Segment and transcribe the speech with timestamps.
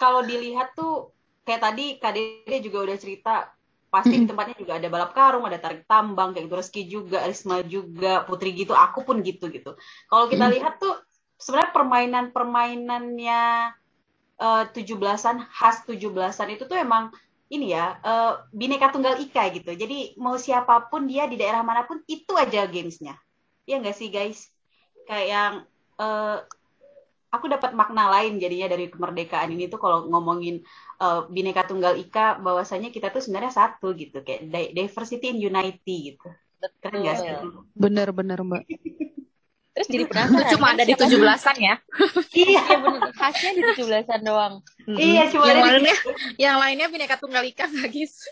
[0.00, 1.12] kalau dilihat tuh
[1.44, 3.34] kayak tadi Kak Dede juga udah cerita
[3.90, 7.60] pasti di tempatnya juga ada balap karung, ada tarik tambang kayak gitu, Reski juga, Risma
[7.66, 9.74] juga, Putri gitu, aku pun gitu gitu.
[10.06, 10.94] Kalau kita lihat tuh
[11.36, 13.42] sebenarnya permainan-permainannya
[14.38, 17.10] uh, 17-an khas 17-an itu tuh emang
[17.50, 19.74] ini ya uh, bineka tunggal ika gitu.
[19.74, 23.18] Jadi mau siapa pun dia di daerah mana pun itu aja gamesnya.
[23.66, 24.46] Iya nggak sih guys?
[25.10, 25.52] Kayak yang
[25.98, 26.46] uh,
[27.30, 30.66] aku dapat makna lain jadinya dari kemerdekaan ini tuh kalau ngomongin
[30.98, 36.28] uh, bineka tunggal ika bahwasanya kita tuh sebenarnya satu gitu kayak diversity in unity gitu.
[36.82, 37.30] Keren gak sih?
[37.72, 38.66] Bener bener mbak.
[39.70, 41.74] Terus jadi penasaran cuma ada di tujuh belasan ya?
[42.34, 42.62] Iya.
[42.82, 43.10] Bener.
[43.14, 44.54] Khasnya di tujuh belasan doang.
[44.90, 45.96] Iya cuma yang lainnya
[46.36, 48.26] yang lainnya bineka tunggal ika guys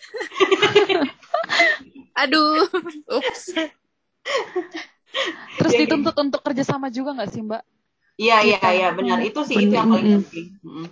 [2.27, 2.67] aduh.
[3.07, 3.55] Ups.
[5.63, 7.63] Terus dituntut untuk kerjasama juga nggak sih mbak
[8.19, 9.23] Iya iya iya benar.
[9.23, 10.59] Itu sih itu yang paling penting.
[10.67, 10.89] Hmm.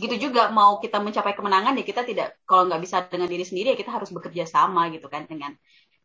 [0.00, 3.76] Gitu juga mau kita mencapai kemenangan ya kita tidak kalau nggak bisa dengan diri sendiri
[3.76, 5.52] ya kita harus bekerja sama gitu kan dengan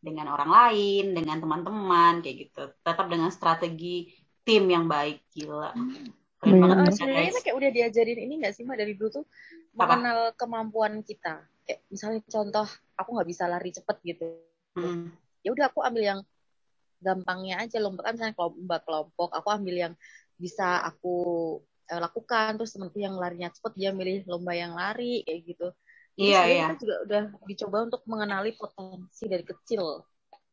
[0.04, 2.62] dengan orang lain dengan teman-teman kayak gitu.
[2.84, 4.12] Tetap dengan strategi
[4.44, 5.72] tim yang baik gila.
[6.42, 9.24] Keren banget uh, sebenarnya kita kayak udah diajarin ini nggak sih mbak dari dulu tuh
[9.72, 11.40] mengenal kemampuan kita.
[11.64, 12.66] Kayak misalnya contoh
[13.00, 14.28] aku nggak bisa lari cepet gitu.
[14.72, 15.12] Hmm.
[15.44, 16.20] ya udah aku ambil yang
[17.02, 17.82] gampangnya aja.
[17.82, 19.94] Lomba kan misalnya lomba kelompok aku ambil yang
[20.38, 21.16] bisa aku
[21.90, 22.56] uh, lakukan.
[22.56, 25.68] Terus temanku yang larinya cepet dia milih lomba yang lari kayak gitu.
[26.12, 26.66] Iya iya.
[26.72, 30.06] kita juga udah dicoba untuk mengenali potensi dari kecil.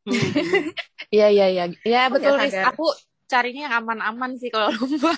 [1.09, 1.65] Iya iya iya.
[1.81, 2.53] Ya betul Riz.
[2.53, 2.85] aku
[3.25, 5.17] carinya yang aman-aman sih kalau lomba.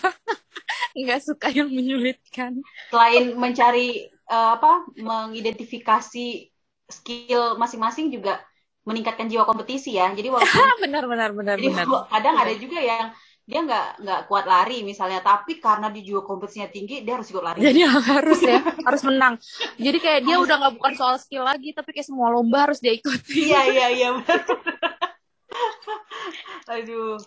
[0.96, 2.64] Nggak suka yang menyulitkan.
[2.88, 6.52] Selain mencari uh, apa mengidentifikasi
[6.88, 8.40] skill masing-masing juga
[8.86, 10.10] meningkatkan jiwa kompetisi ya.
[10.14, 11.86] Jadi walaupun benar benar benar jadi benar.
[12.10, 13.06] Kadang ada juga yang
[13.42, 17.44] dia nggak nggak kuat lari misalnya, tapi karena di jiwa kompetisinya tinggi dia harus ikut
[17.44, 17.60] lari.
[17.60, 17.80] Jadi
[18.14, 19.34] harus ya, harus menang.
[19.76, 22.94] Jadi kayak dia udah nggak bukan soal skill lagi, tapi kayak semua lomba harus dia
[22.94, 23.52] ikuti.
[23.52, 24.10] Iya iya iya.
[26.70, 27.20] Aduh.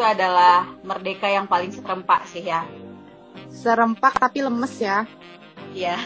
[0.00, 2.64] Itu adalah merdeka yang paling serempak sih ya.
[3.52, 5.04] Serempak tapi lemes ya.
[5.76, 6.00] Iya.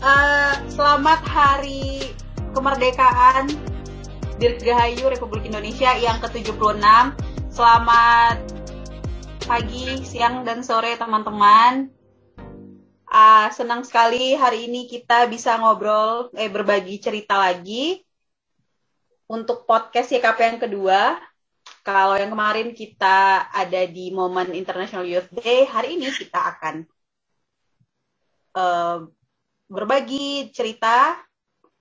[0.00, 2.16] uh, selamat hari
[2.56, 3.52] kemerdekaan
[4.40, 6.80] Dirgahayu Republik Indonesia yang ke-76.
[7.52, 8.48] Selamat
[9.44, 11.92] pagi, siang, dan sore teman-teman.
[13.12, 18.00] Uh, senang sekali hari ini kita bisa ngobrol, eh berbagi cerita lagi
[19.28, 21.28] untuk podcast YKP yang kedua.
[21.80, 26.84] Kalau yang kemarin kita ada di momen International Youth Day, hari ini kita akan
[28.52, 29.08] uh,
[29.64, 31.16] berbagi cerita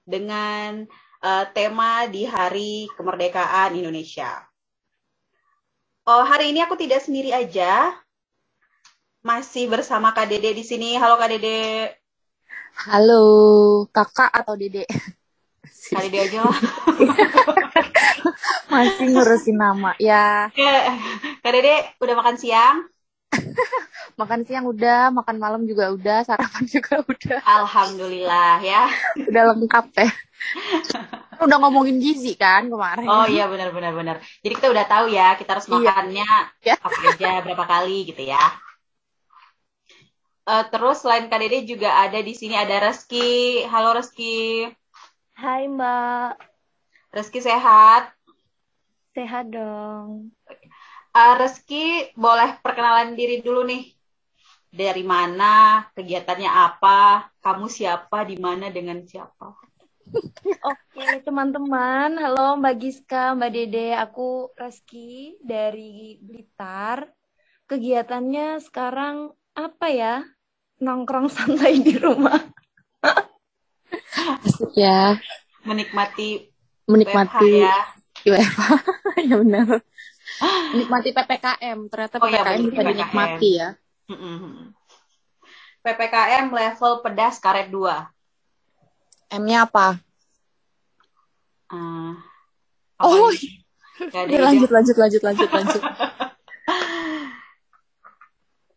[0.08, 0.88] dengan
[1.20, 4.40] uh, tema di Hari Kemerdekaan Indonesia.
[6.08, 7.92] Oh, hari ini aku tidak sendiri aja.
[9.20, 10.96] Masih bersama Kak Dede di sini.
[10.96, 11.92] Halo Kak Dede.
[12.88, 13.24] Halo,
[13.92, 14.88] Kakak atau Dede?
[15.92, 16.58] Kak Dede aja lah.
[18.72, 19.96] Masih ngurusin nama.
[20.02, 20.50] Ya.
[21.42, 22.86] Kak Dede udah makan siang?
[24.20, 27.40] makan siang udah, makan malam juga udah, sarapan juga udah.
[27.46, 28.90] Alhamdulillah ya.
[29.30, 30.10] udah lengkap ya.
[31.40, 33.08] udah ngomongin gizi kan kemarin.
[33.08, 34.18] Oh iya benar benar benar.
[34.44, 35.74] Jadi kita udah tahu ya kita harus iya.
[35.76, 36.32] makannya
[36.64, 36.76] iya.
[36.80, 38.44] apa aja berapa kali gitu ya.
[40.50, 43.64] Uh, terus selain Kak Dede juga ada di sini ada Reski.
[43.70, 44.68] Halo Reski.
[45.38, 46.49] Hai Mbak.
[47.10, 48.14] Reski sehat?
[49.18, 50.30] Sehat dong.
[51.10, 53.98] Uh, Reski boleh perkenalan diri dulu nih.
[54.70, 59.58] Dari mana, kegiatannya apa, kamu siapa, di mana, dengan siapa?
[60.70, 62.14] Oke, teman-teman.
[62.22, 63.98] Halo Mbak Giska, Mbak Dede.
[63.98, 67.10] Aku Reski dari Blitar.
[67.66, 70.22] Kegiatannya sekarang apa ya?
[70.78, 72.38] Nongkrong santai di rumah.
[74.46, 75.18] Asik ya.
[75.66, 76.59] Menikmati
[76.90, 77.78] menikmati ya.
[78.26, 78.62] WFH
[79.30, 79.68] ya benar.
[80.76, 83.70] Nikmati ppkm ternyata oh, ppkm ya, bisa dinikmati ya.
[85.86, 88.20] Ppkm level pedas karet 2
[89.30, 90.02] m-nya apa?
[91.70, 92.18] Uh,
[92.98, 93.30] oh
[94.02, 95.82] ya, lanjut lanjut lanjut lanjut lanjut.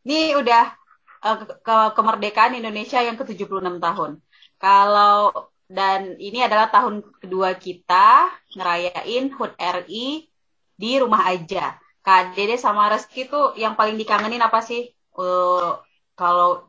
[0.04, 0.76] Ini udah
[1.24, 4.20] uh, ke kemerdekaan Indonesia yang ke-76 tahun.
[4.60, 5.32] Kalau
[5.72, 10.28] dan ini adalah tahun kedua kita ngerayain HUT RI
[10.76, 11.80] di rumah aja.
[12.04, 14.92] Kak Dede sama Reski tuh yang paling dikangenin apa sih?
[15.16, 15.80] Uh,
[16.12, 16.68] kalau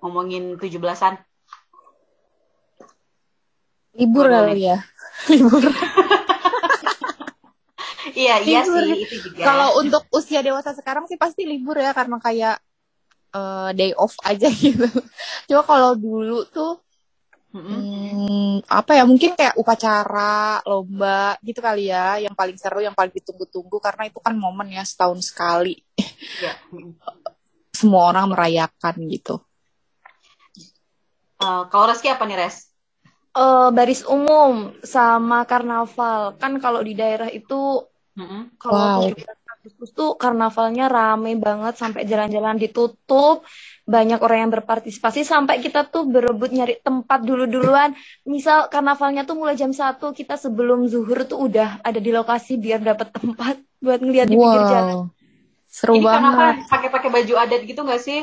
[0.00, 1.20] ngomongin 17-an?
[3.92, 4.78] Libur kali ya.
[5.30, 5.60] Libur.
[8.16, 8.82] iya, iya libur.
[8.88, 9.42] sih itu juga.
[9.44, 12.56] Kalau untuk usia dewasa sekarang sih pasti libur ya karena kayak
[13.36, 14.88] uh, day off aja gitu.
[15.50, 16.80] Coba kalau dulu tuh
[17.50, 23.10] Hmm, apa ya mungkin kayak upacara lomba gitu kali ya yang paling seru yang paling
[23.10, 25.74] ditunggu-tunggu karena itu kan momen ya setahun sekali
[26.38, 26.54] ya.
[27.78, 29.42] semua orang merayakan gitu
[31.42, 32.70] uh, kalau Reski apa nih Res?
[33.30, 37.86] Uh, baris umum sama karnaval kan kalau di daerah itu
[38.18, 38.58] mm-hmm.
[38.58, 39.10] kalau wow.
[39.60, 43.44] Agustus tuh karnavalnya rame banget sampai jalan-jalan ditutup
[43.84, 47.92] banyak orang yang berpartisipasi sampai kita tuh berebut nyari tempat dulu-duluan.
[48.24, 52.80] Misal karnavalnya tuh mulai jam satu kita sebelum zuhur tuh udah ada di lokasi biar
[52.80, 54.42] dapat tempat buat ngeliat di wow.
[54.48, 54.98] pinggir jalan.
[55.68, 56.54] Seru Ini banget.
[56.56, 58.20] Kenapa pakai-pakai baju adat gitu gak sih?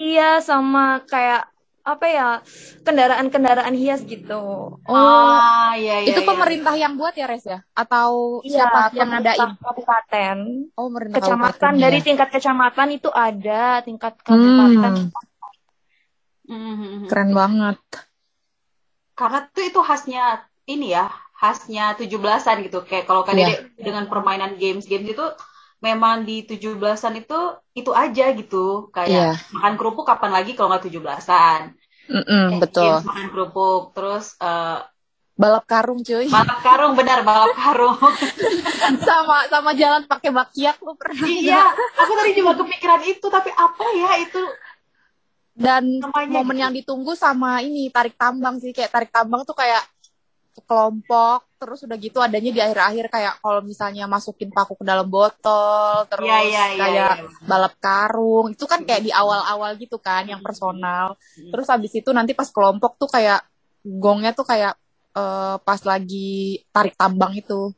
[0.00, 1.44] Iya, sama kayak
[1.90, 2.28] apa ya
[2.86, 4.78] kendaraan-kendaraan hias gitu.
[4.80, 6.28] Oh, ah, iya, iya, itu iya.
[6.28, 7.60] pemerintah yang buat ya Res ya?
[7.74, 9.50] Atau iya, siapa yang ngadain?
[9.58, 10.36] Kabupaten.
[10.78, 12.04] Oh, pemerintah kecamatan dari ya.
[12.06, 15.10] tingkat kecamatan itu ada, tingkat kabupaten.
[16.50, 17.06] Hmm.
[17.06, 17.78] Keren banget.
[19.18, 22.82] Karena tuh itu khasnya ini ya, khasnya 17-an gitu.
[22.86, 23.62] Kayak kalau kalian yeah.
[23.78, 25.26] dengan permainan games-games itu
[25.80, 27.40] memang di 17-an itu
[27.72, 29.34] itu aja gitu kayak yeah.
[29.56, 31.72] makan kerupuk kapan lagi kalau nggak 17-an
[32.10, 32.94] mm -mm, betul.
[33.06, 34.82] makan kerupuk terus uh,
[35.40, 36.28] balap karung cuy.
[36.28, 37.96] balap karung benar balap karung.
[39.06, 43.84] Sama sama jalan pakai bakiak lu pernah iya aku tadi cuma kepikiran itu tapi apa
[43.96, 44.42] ya itu?
[45.54, 46.62] Dan Namanya momen gitu.
[46.64, 48.72] yang ditunggu sama ini tarik tambang sih.
[48.74, 49.80] Kayak tarik tambang tuh kayak
[50.64, 56.08] kelompok terus udah gitu adanya di akhir-akhir kayak kalau misalnya masukin paku ke dalam botol
[56.08, 57.44] terus yeah, yeah, yeah, kayak yeah, yeah.
[57.44, 61.20] balap karung itu kan kayak di awal-awal gitu kan yang personal.
[61.36, 63.44] Terus habis itu nanti pas kelompok tuh kayak
[63.84, 64.72] gongnya tuh kayak
[65.12, 67.76] uh, pas lagi tarik tambang itu.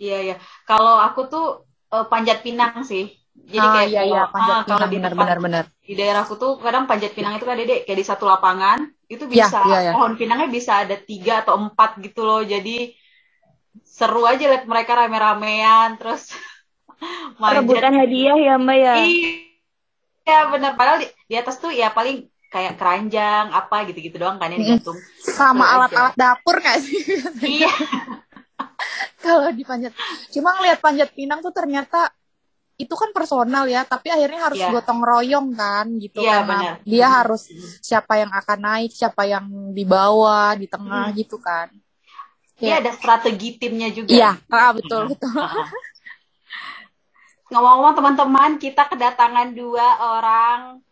[0.00, 0.30] Iya yeah, iya.
[0.34, 0.38] Yeah.
[0.66, 1.46] kalau aku tuh
[1.94, 5.64] uh, panjat pinang sih jadi ah, kayak iya, iya, panjat ah, kalau di benar benar
[5.80, 9.50] di daerahku tuh kadang panjat pinang itu kan dede kayak di satu lapangan itu iya,
[9.50, 9.60] bisa.
[9.66, 9.92] ya, ya, ya.
[9.98, 12.46] pohon pinangnya bisa ada tiga atau empat gitu loh.
[12.46, 12.94] Jadi
[13.82, 16.30] seru aja lihat mereka rame-ramean terus
[17.58, 18.94] rebutan hadiah ya mbak ya?
[20.22, 20.78] Iya benar.
[20.78, 24.98] Padahal di, di atas tuh ya paling kayak keranjang apa gitu-gitu doang kan yang digantung
[25.22, 27.02] sama alat-alat dapur gak sih?
[27.42, 27.70] Iya.
[29.26, 29.90] Kalau di panjat.
[30.30, 32.14] Cuma ngeliat panjat pinang tuh ternyata
[32.80, 34.72] itu kan personal ya tapi akhirnya harus yeah.
[34.72, 36.74] gotong royong kan gitu yeah, karena bener.
[36.88, 37.42] dia harus
[37.84, 39.44] siapa yang akan naik siapa yang
[39.76, 41.16] di bawah di tengah hmm.
[41.20, 41.68] gitu kan
[42.60, 44.12] Iya, ada strategi timnya juga.
[44.12, 45.32] Iya, ah, betul, betul.
[47.50, 50.84] Ngomong-ngomong teman-teman, kita kedatangan dua orang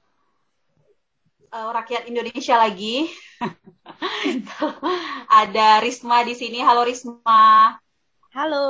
[1.52, 3.12] uh, rakyat Indonesia lagi.
[5.28, 6.64] ada Risma di sini.
[6.64, 7.76] Halo Risma.
[8.32, 8.64] Halo,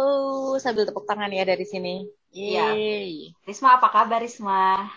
[0.58, 2.17] sambil tepuk tangan ya dari sini.
[2.34, 2.66] Iya.
[3.44, 4.88] Risma, apa kabar Risma?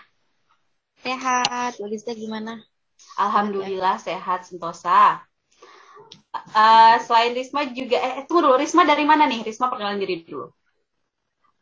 [1.02, 1.80] Sehat.
[1.82, 2.62] Lulisnya gimana?
[3.18, 5.20] Alhamdulillah sehat Sentosa
[6.32, 10.48] uh, selain Risma juga eh tunggu dulu Risma dari mana nih Risma perkenalan diri dulu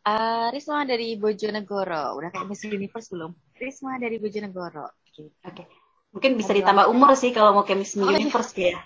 [0.07, 5.67] uh, Risma dari Bojonegoro udah kayak Miss Universe belum Risma dari Bojonegoro oke okay.
[6.15, 8.19] mungkin bisa ditambah umur sih kalau mau ke Miss oh, iya.
[8.21, 8.79] Universe ya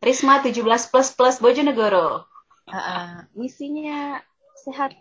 [0.00, 2.24] Risma 17 plus plus Bojonegoro
[2.66, 4.20] uh, uh, misinya
[4.56, 4.96] sehat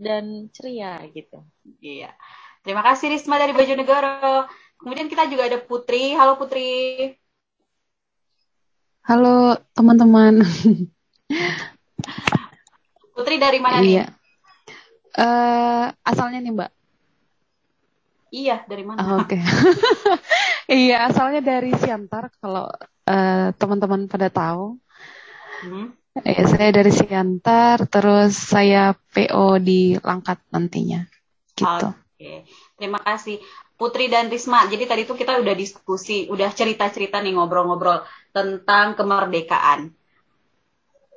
[0.00, 1.44] dan ceria gitu
[1.84, 2.16] iya
[2.64, 4.48] terima kasih Risma dari Bojonegoro
[4.80, 7.12] kemudian kita juga ada Putri halo Putri
[9.10, 10.38] Halo teman-teman.
[13.10, 14.06] Putri dari mana iya.
[14.06, 14.08] nih?
[15.18, 16.70] Uh, asalnya nih Mbak.
[18.30, 18.98] Iya, dari mana?
[19.02, 19.34] Oh, Oke.
[19.34, 19.42] Okay.
[20.86, 22.70] iya, asalnya dari Siantar kalau
[23.10, 24.78] uh, teman-teman pada tahu.
[25.66, 25.90] Hmm.
[26.20, 31.00] Eh, saya dari Siantar, terus saya PO di Langkat nantinya.
[31.56, 31.64] Gitu.
[31.64, 31.96] Oke.
[32.16, 32.36] Okay.
[32.76, 33.40] Terima kasih.
[33.80, 34.68] Putri dan Risma.
[34.68, 38.04] Jadi tadi tuh kita udah diskusi, udah cerita-cerita nih ngobrol-ngobrol
[38.36, 39.96] tentang kemerdekaan.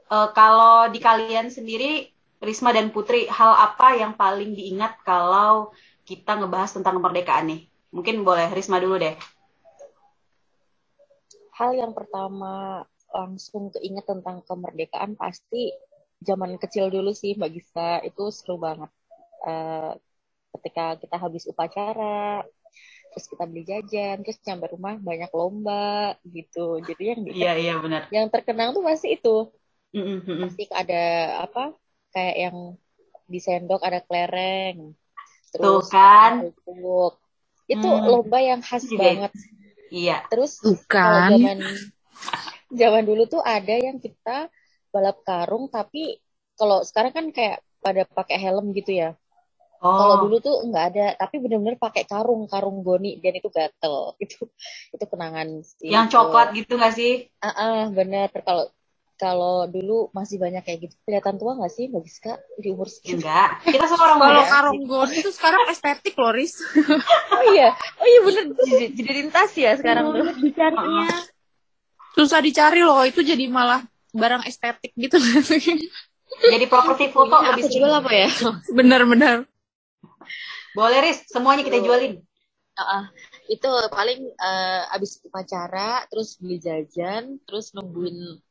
[0.07, 2.07] Uh, kalau di kalian sendiri,
[2.39, 5.75] Risma dan Putri, hal apa yang paling diingat kalau
[6.07, 7.61] kita ngebahas tentang kemerdekaan nih?
[7.91, 9.15] Mungkin boleh Risma dulu deh.
[11.59, 15.71] Hal yang pertama langsung keinget tentang kemerdekaan pasti
[16.19, 18.01] zaman kecil dulu sih Mbak Gisa.
[18.01, 18.89] Itu seru banget.
[19.43, 19.93] Uh,
[20.59, 22.45] ketika kita habis upacara
[23.13, 26.81] terus kita beli jajan terus nyampe rumah banyak lomba gitu.
[26.81, 28.09] Jadi yang iya iya benar.
[28.09, 29.53] yang terkenang tuh pasti itu.
[29.93, 30.49] Mm-hmm.
[30.49, 31.05] pasti ada
[31.45, 31.69] apa
[32.17, 32.57] kayak yang
[33.29, 34.97] di sendok ada kelereng
[35.53, 36.49] terus Tuh kan
[37.69, 38.05] itu hmm.
[38.09, 39.31] lomba yang khas Jadi, banget.
[39.93, 40.17] iya.
[40.27, 41.63] Terus kalau zaman
[42.73, 44.49] zaman dulu tuh ada yang kita
[44.93, 46.21] balap karung tapi
[46.53, 49.17] kalau sekarang kan kayak pada pakai helm gitu ya
[49.83, 49.99] Oh.
[49.99, 54.15] Kalau dulu tuh nggak ada, tapi benar-benar pakai karung, karung goni dan itu gatel.
[54.23, 54.47] Itu
[54.95, 55.91] itu kenangan sih.
[55.91, 57.27] Yang coklat gitu nggak sih?
[57.43, 58.31] Ah, uh -uh, bener.
[58.31, 58.71] Kalau
[59.19, 60.95] kalau dulu masih banyak kayak gitu.
[61.03, 63.19] Kelihatan tua nggak sih, Mbak Giska di umur segitu?
[63.19, 63.59] Enggak.
[63.67, 66.63] Kita seorang Kalau karung goni itu sekarang estetik loh, Riz.
[67.35, 68.43] oh iya, oh iya bener.
[68.55, 70.31] Jadi, jadi lintas ya sekarang tuh.
[70.39, 71.11] Dicarinya.
[72.13, 73.81] Susah dicari loh, itu jadi malah
[74.13, 75.17] barang estetik gitu.
[76.53, 78.29] jadi properti foto ya, lebih jual apa ya?
[78.77, 79.49] Bener-bener.
[80.73, 82.21] Boleh Riz, semuanya kita jualin.
[82.73, 83.05] Uh,
[83.45, 88.41] itu paling uh, abis upacara, terus beli jajan, terus nungguin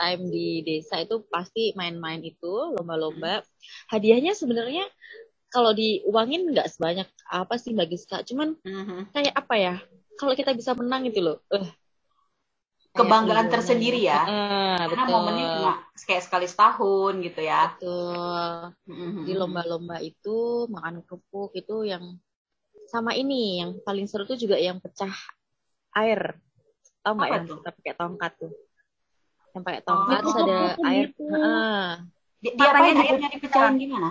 [0.00, 3.46] time di desa itu pasti main-main itu lomba-lomba.
[3.92, 4.88] Hadiahnya sebenarnya
[5.50, 9.10] kalau diuangin nggak sebanyak apa sih bagi Giska, cuman uh-huh.
[9.14, 9.74] kayak apa ya?
[10.18, 11.68] Kalau kita bisa menang itu loh, uh,
[12.90, 13.54] kebanggaan gitu.
[13.54, 14.20] tersendiri ya.
[14.26, 15.14] Uh, Karena betul.
[15.14, 17.62] momennya cuma kayak sekali setahun gitu ya.
[17.78, 18.50] Betul.
[18.90, 19.24] Mm-hmm.
[19.26, 22.18] Di lomba-lomba itu makan kerupuk itu yang
[22.90, 25.14] sama ini yang paling seru tuh juga yang pecah
[25.94, 26.34] air.
[27.06, 28.52] Tahu nggak yang kita pakai tongkat tuh?
[29.54, 30.58] Yang pakai tongkat oh, terus ada
[30.90, 31.06] air.
[31.14, 31.22] Gitu.
[31.30, 31.90] Uh,
[32.42, 34.10] di, diapain airnya dipecahin gimana?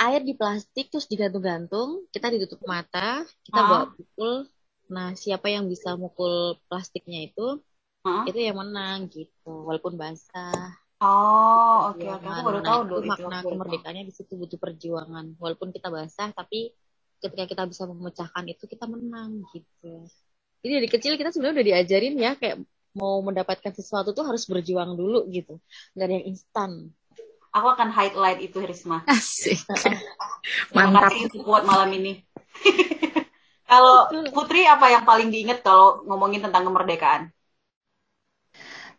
[0.00, 3.66] Air di plastik terus digantung-gantung, kita ditutup mata, kita uh.
[3.68, 4.48] bawa pukul
[4.92, 7.64] Nah, siapa yang bisa mukul plastiknya itu,
[8.04, 8.24] huh?
[8.28, 10.76] itu yang menang gitu, walaupun basah.
[11.02, 12.22] Oh, oke okay, oke.
[12.22, 12.30] Okay.
[12.30, 13.10] Aku baru tahu dulu itu.
[13.10, 13.48] Makna itu.
[13.50, 15.34] kemerdekaannya di situ butuh perjuangan.
[15.40, 16.70] Walaupun kita basah, tapi
[17.18, 20.06] ketika kita bisa memecahkan itu, kita menang gitu.
[20.62, 24.94] Jadi dari kecil kita sebenarnya udah diajarin ya, kayak mau mendapatkan sesuatu tuh harus berjuang
[24.94, 25.58] dulu gitu.
[25.96, 26.92] Gak ada yang instan.
[27.52, 29.02] Aku akan highlight itu, Risma.
[29.08, 29.58] Asik.
[30.76, 31.10] Mantap.
[31.10, 32.22] Terima kasih buat malam ini.
[33.72, 37.32] Kalau Putri apa yang paling diingat kalau ngomongin tentang kemerdekaan?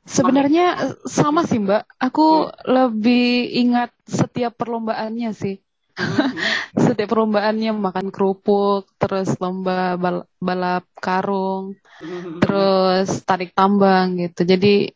[0.02, 1.86] Sebenarnya sama sih Mbak.
[2.02, 2.54] Aku hmm.
[2.66, 5.62] lebih ingat setiap perlombaannya sih.
[5.94, 6.34] Hmm.
[6.90, 12.42] setiap perlombaannya makan kerupuk, terus lomba bal balap karung, hmm.
[12.42, 14.42] terus tarik tambang gitu.
[14.42, 14.90] Jadi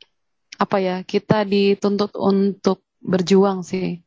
[0.57, 4.01] apa ya kita dituntut untuk berjuang sih.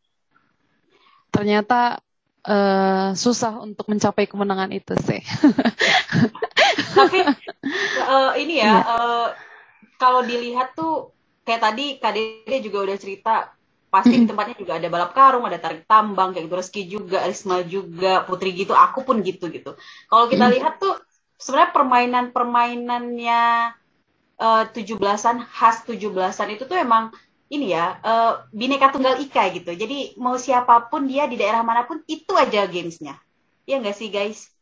[1.30, 2.02] Ternyata
[2.47, 5.20] uh, susah untuk mencapai kemenangan itu sih.
[6.97, 7.18] Tapi
[8.06, 8.80] uh, ini ya, yeah.
[8.87, 9.28] Uh,
[10.00, 11.12] kalau dilihat tuh
[11.44, 13.35] kayak tadi Kak Dede juga udah cerita,
[13.90, 17.66] pasti mm tempatnya juga ada balap karung, ada tarik tambang, kayak gitu, Reski juga, Risma
[17.66, 19.75] juga, Putri gitu, aku pun gitu gitu.
[20.09, 20.94] Kalau kita mm lihat tuh
[21.40, 23.42] sebenarnya permainan-permainannya
[24.40, 27.12] uh, 17-an khas 17-an itu tuh emang
[27.50, 29.75] ini ya uh, bineka tunggal ika gitu.
[29.75, 33.19] Jadi mau siapa pun dia di daerah mana pun itu aja gamesnya.
[33.66, 34.54] Ya nggak sih guys?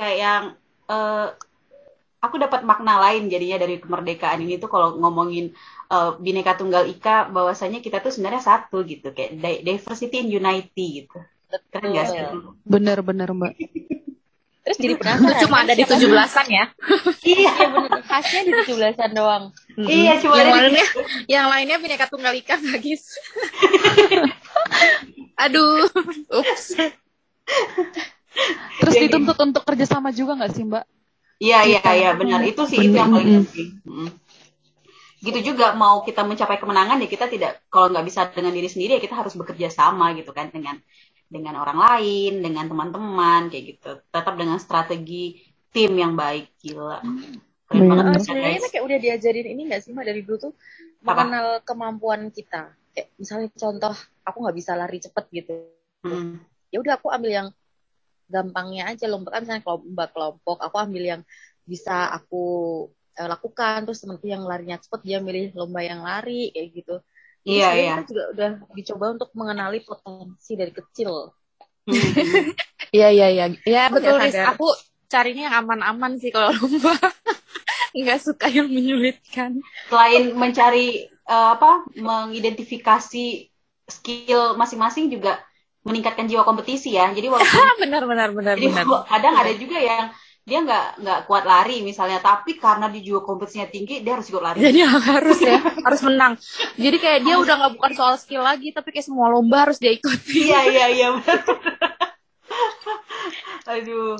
[0.00, 0.44] Kayak yang
[0.88, 1.36] uh,
[2.24, 5.52] aku dapat makna lain jadinya dari kemerdekaan ini tuh kalau ngomongin
[5.92, 9.12] uh, bineka tunggal ika bahwasanya kita tuh sebenarnya satu gitu.
[9.12, 11.20] Kayak diversity in unity gitu.
[11.68, 12.20] Keren gak sih?
[12.64, 13.52] Bener-bener mbak
[14.60, 15.40] Terus jadi penasaran.
[15.40, 16.64] Cuma ada di tujuh belasan ya.
[17.24, 18.00] iya benar.
[18.04, 19.44] Khasnya di tujuh belasan doang.
[19.80, 20.86] Iya cuma yang lainnya,
[21.24, 23.16] yang lainnya bineka tunggal ika guys.
[25.48, 25.88] Aduh.
[26.28, 26.76] Ups.
[28.84, 30.84] Terus dituntut untuk kerjasama juga nggak sih Mbak?
[31.40, 33.80] Iya iya iya benar itu sih itu yang paling penting.
[35.20, 38.96] Gitu juga mau kita mencapai kemenangan ya kita tidak kalau nggak bisa dengan diri sendiri
[38.96, 40.76] ya kita harus bekerja sama gitu kan dengan
[41.30, 43.90] dengan orang lain, dengan teman-teman kayak gitu.
[44.10, 45.38] Tetap dengan strategi
[45.70, 46.98] tim yang baik, gila.
[47.70, 50.52] Keren banget uh, sebenarnya kayak udah diajarin ini gak sih, Mbak, dari dulu tuh
[51.06, 52.74] mengenal kemampuan kita.
[52.90, 53.94] Kayak misalnya contoh,
[54.26, 55.54] aku nggak bisa lari cepet gitu.
[56.02, 56.42] Hmm.
[56.74, 57.48] Ya udah aku ambil yang
[58.26, 61.22] gampangnya aja lomba kan misalnya lomba kelompok, aku ambil yang
[61.66, 62.42] bisa aku
[63.18, 66.96] uh, lakukan terus temanku yang larinya cepet dia milih lomba yang lari kayak gitu
[67.44, 67.94] Iya, iya.
[68.00, 71.32] Kita juga udah dicoba untuk mengenali potensi dari kecil.
[72.90, 73.46] Iya, iya, iya.
[73.62, 74.34] Ya, betul, Riz.
[74.34, 74.66] Aku
[75.06, 76.98] carinya yang aman-aman sih kalau lomba.
[77.94, 79.62] Nggak suka yang menyulitkan.
[79.86, 83.46] Selain mencari, uh, apa, mengidentifikasi
[83.86, 85.38] skill masing-masing juga
[85.86, 87.14] meningkatkan jiwa kompetisi ya.
[87.14, 87.62] Jadi walaupun...
[87.86, 89.06] benar, benar, benar, jadi benar.
[89.06, 93.68] kadang ada juga yang dia nggak nggak kuat lari misalnya tapi karena dia juga kompetisinya
[93.68, 94.58] tinggi dia harus ikut lari.
[94.58, 94.78] Jadi
[95.12, 96.32] harus ya harus menang.
[96.80, 99.92] Jadi kayak dia udah nggak bukan soal skill lagi tapi kayak semua lomba harus dia
[99.92, 100.48] ikuti.
[100.50, 101.08] Iya iya iya
[103.70, 104.18] aduh.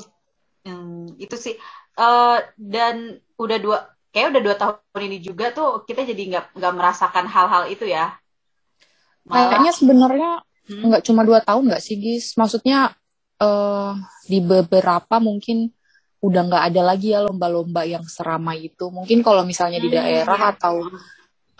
[0.61, 1.57] Hmm, itu sih.
[1.97, 3.79] Uh, dan udah dua
[4.15, 8.15] kayak udah dua tahun ini juga tuh kita jadi nggak nggak merasakan hal-hal itu ya.
[9.27, 10.31] Malah, kayaknya sebenarnya
[10.69, 10.85] hmm?
[10.91, 12.37] nggak cuma dua tahun nggak sih Gis?
[12.37, 12.95] Maksudnya
[13.43, 13.93] uh,
[14.29, 15.73] di beberapa mungkin
[16.21, 18.93] udah nggak ada lagi ya lomba-lomba yang seramai itu.
[18.93, 20.75] Mungkin kalau misalnya di hmm, daerah hmm, atau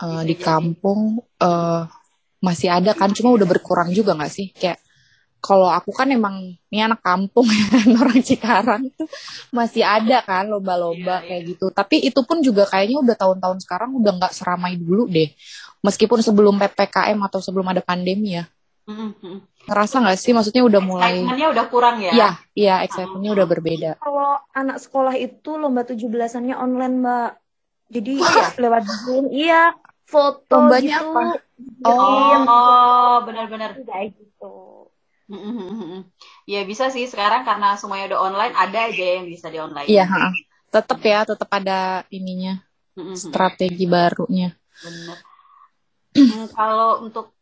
[0.05, 1.81] uh, di kampung uh,
[2.41, 4.53] masih ada kan cuma udah berkurang juga nggak sih?
[4.53, 4.77] Kayak
[5.41, 7.65] kalau aku kan emang ini anak kampung ya
[8.01, 9.03] orang Cikarang itu
[9.49, 11.73] masih ada kan lomba-lomba kayak gitu.
[11.73, 15.33] Tapi itu pun juga kayaknya udah tahun-tahun sekarang udah nggak seramai dulu deh.
[15.81, 18.45] Meskipun sebelum ppkm atau sebelum ada pandemi ya.
[18.85, 19.50] Mm-hmm.
[19.69, 20.31] Ngerasa nggak sih?
[20.33, 22.11] Maksudnya udah mulai excitementnya udah kurang ya?
[22.11, 23.91] Iya iya excitementnya udah berbeda.
[24.01, 27.31] Kalau anak sekolah itu lomba tujuh belasannya online mbak.
[27.91, 28.45] Jadi ya?
[28.55, 29.75] lewat zoom iya
[30.07, 31.11] foto lombanya gitu.
[31.11, 31.23] apa?
[31.85, 33.75] Oh, oh benar-benar.
[33.83, 34.55] Kayak gitu.
[36.43, 39.87] Ya bisa sih sekarang karena semuanya udah online ada aja yang bisa di online.
[39.87, 40.07] Iya
[40.71, 42.63] tetap ya tetap ada ininya
[43.13, 44.55] strategi barunya.
[44.81, 45.19] Benar.
[46.11, 47.39] Hmm, kalau untuk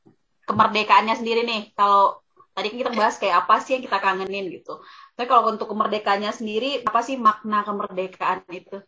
[0.50, 1.62] kemerdekaannya sendiri nih.
[1.77, 2.25] Kalau
[2.58, 4.82] tadi kita bahas kayak apa sih yang kita kangenin gitu.
[5.13, 8.82] Tapi kalau untuk kemerdekaannya sendiri apa sih makna kemerdekaan itu?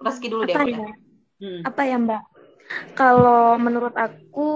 [0.00, 0.90] Reski dulu apa deh ya?
[1.38, 1.62] Hmm.
[1.62, 2.22] apa ya mbak?
[2.98, 4.50] Kalau menurut aku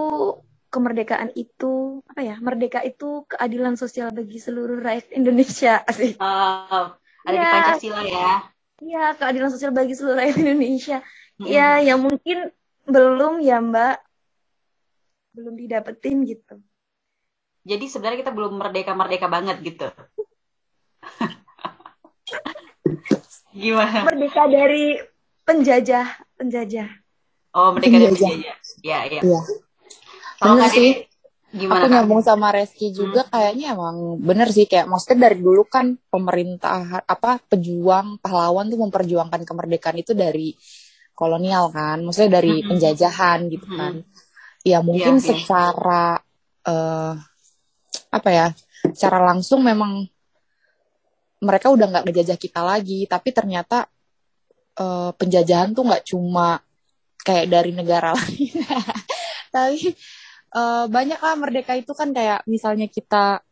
[0.73, 2.35] kemerdekaan itu apa ya?
[2.41, 5.85] Merdeka itu keadilan sosial bagi seluruh rakyat Indonesia.
[5.99, 6.91] Sih uh,
[7.23, 8.33] ada ya, di Pancasila ya.
[8.83, 10.99] Iya keadilan sosial bagi seluruh rakyat Indonesia.
[11.41, 11.49] Hmm.
[11.49, 12.52] ya yang mungkin
[12.87, 14.12] belum ya Mbak
[15.33, 16.61] belum didapetin gitu.
[17.62, 19.89] Jadi sebenarnya kita belum merdeka merdeka banget gitu.
[23.53, 24.05] Gimana?
[24.09, 25.01] Merdeka dari
[25.45, 26.89] penjajah penjajah.
[27.53, 28.09] Oh merdeka penjajah.
[28.09, 29.41] dari penjajah ya ya, ya
[30.43, 30.93] bener sih.
[31.53, 33.33] Gimana aku nyambung sama Reski juga hmm.
[33.33, 34.65] kayaknya emang bener sih.
[34.65, 40.56] Kayak maksudnya dari dulu kan pemerintah apa pejuang pahlawan tuh memperjuangkan kemerdekaan itu dari
[41.13, 42.00] kolonial kan.
[42.00, 42.69] Maksudnya dari hmm.
[42.73, 44.00] penjajahan gitu hmm.
[44.63, 46.05] Ya mungkin yeah, secara
[46.67, 47.15] uh,
[48.13, 48.47] apa ya
[48.95, 50.07] secara langsung memang
[51.43, 53.91] mereka udah nggak ngejajah kita lagi tapi ternyata
[54.79, 56.63] uh, penjajahan tuh nggak cuma
[57.23, 58.55] kayak dari negara lain
[59.51, 59.95] tapi
[60.55, 63.43] uh, banyak lah merdeka itu kan kayak misalnya kita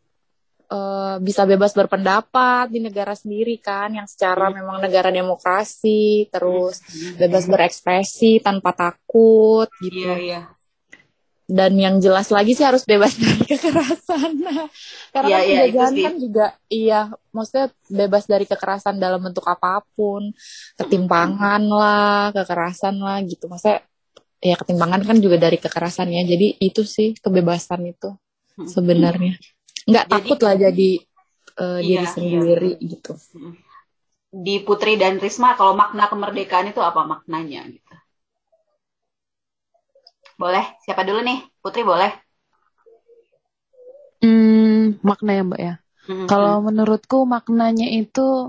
[0.70, 4.55] uh, bisa bebas berpendapat di negara sendiri kan yang secara hmm.
[4.55, 7.18] memang negara demokrasi terus hmm.
[7.18, 10.07] bebas berekspresi tanpa takut gitu.
[10.07, 10.42] Iya, iya.
[11.50, 14.30] Dan yang jelas lagi sih harus bebas dari kekerasan.
[15.10, 17.00] Karena kan iya, penjajahan kan juga iya,
[17.34, 20.30] maksudnya bebas dari kekerasan dalam bentuk apa pun,
[20.78, 23.50] ketimpangan lah, kekerasan lah gitu.
[23.50, 23.82] Maksudnya
[24.40, 28.16] ya ketimpangan kan juga dari kekerasan ya jadi itu sih kebebasan itu
[28.56, 28.66] hmm.
[28.66, 29.36] sebenarnya
[29.84, 30.90] nggak jadi, takut lah jadi
[31.60, 32.08] uh, iya, diri iya.
[32.08, 32.88] sendiri iya.
[32.96, 33.12] gitu
[34.30, 37.89] di Putri dan Risma kalau makna kemerdekaan itu apa maknanya gitu
[40.40, 42.09] boleh siapa dulu nih Putri boleh
[44.24, 45.74] hmm, makna ya mbak ya
[46.09, 46.24] hmm.
[46.24, 48.48] kalau menurutku maknanya itu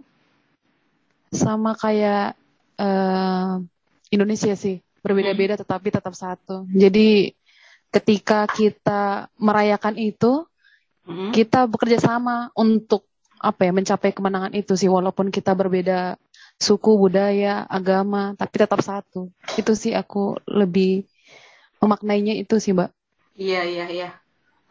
[1.31, 2.39] sama kayak
[2.79, 3.59] uh,
[4.07, 5.61] Indonesia sih berbeda-beda hmm.
[5.65, 6.69] tetapi tetap satu.
[6.69, 7.33] Jadi
[7.91, 10.45] ketika kita merayakan itu,
[11.05, 11.33] hmm.
[11.35, 13.09] kita bekerja sama untuk
[13.41, 16.15] apa ya mencapai kemenangan itu sih walaupun kita berbeda
[16.61, 19.33] suku, budaya, agama, tapi tetap satu.
[19.57, 21.09] Itu sih aku lebih
[21.81, 22.93] memaknainya itu sih, Mbak.
[23.35, 24.09] Iya, iya, iya.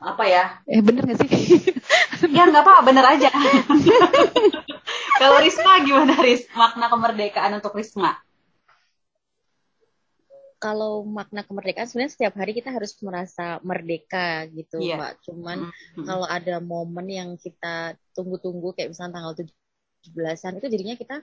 [0.01, 0.63] Apa ya?
[0.65, 1.29] Eh, bener gak sih?
[2.37, 3.29] ya, nggak apa, bener aja.
[5.21, 6.49] Kalau Risma gimana, Ris?
[6.57, 8.17] Makna kemerdekaan untuk Risma?
[10.61, 15.01] kalau makna kemerdekaan sebenarnya setiap hari kita harus merasa merdeka gitu yeah.
[15.01, 15.13] Mbak.
[15.25, 16.05] Cuman mm-hmm.
[16.05, 21.17] kalau ada momen yang kita tunggu-tunggu kayak misalnya tanggal 17-an itu jadinya kita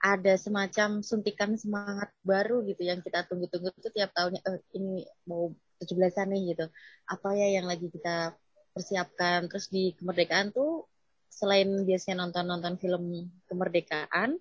[0.00, 5.52] ada semacam suntikan semangat baru gitu yang kita tunggu-tunggu itu tiap tahunnya eh, ini mau
[5.76, 6.66] 17-an nih gitu.
[7.04, 8.32] Apa ya yang lagi kita
[8.72, 10.88] persiapkan terus di kemerdekaan tuh
[11.28, 14.40] selain biasanya nonton-nonton film kemerdekaan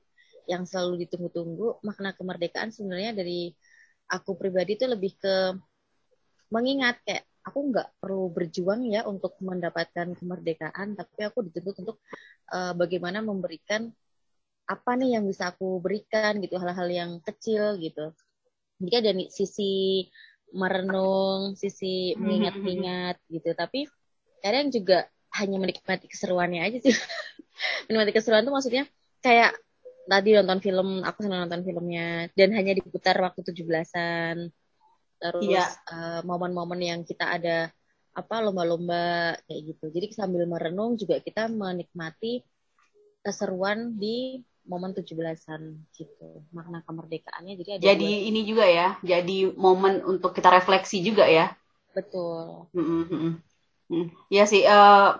[0.49, 3.53] yang selalu ditunggu-tunggu, makna kemerdekaan sebenarnya dari
[4.09, 5.53] aku pribadi itu lebih ke
[6.49, 11.97] mengingat kayak aku nggak perlu berjuang ya untuk mendapatkan kemerdekaan, tapi aku dituntut untuk
[12.49, 13.93] uh, bagaimana memberikan
[14.69, 18.13] apa nih yang bisa aku berikan gitu, hal-hal yang kecil gitu.
[18.77, 20.05] Jadi ada nih sisi
[20.53, 22.21] merenung, sisi hmm.
[22.21, 23.89] mengingat-ingat gitu, tapi
[24.45, 26.93] kadang juga hanya menikmati keseruannya aja sih.
[27.89, 28.83] menikmati keseruan itu maksudnya
[29.25, 29.57] kayak
[30.09, 34.49] tadi nonton film aku senang nonton filmnya dan hanya diputar waktu tujuh belasan
[35.21, 35.69] terus yeah.
[35.91, 37.69] uh, momen-momen yang kita ada
[38.17, 42.41] apa lomba-lomba kayak gitu jadi sambil merenung juga kita menikmati
[43.21, 46.45] keseruan di momen 17-an gitu.
[46.53, 48.27] Makna kemerdekaannya jadi ada Jadi dua.
[48.29, 51.49] ini juga ya, jadi momen untuk kita refleksi juga ya.
[51.97, 52.69] Betul.
[52.77, 53.31] Mm -hmm.
[53.89, 54.05] mm.
[54.29, 55.17] Ya sih uh,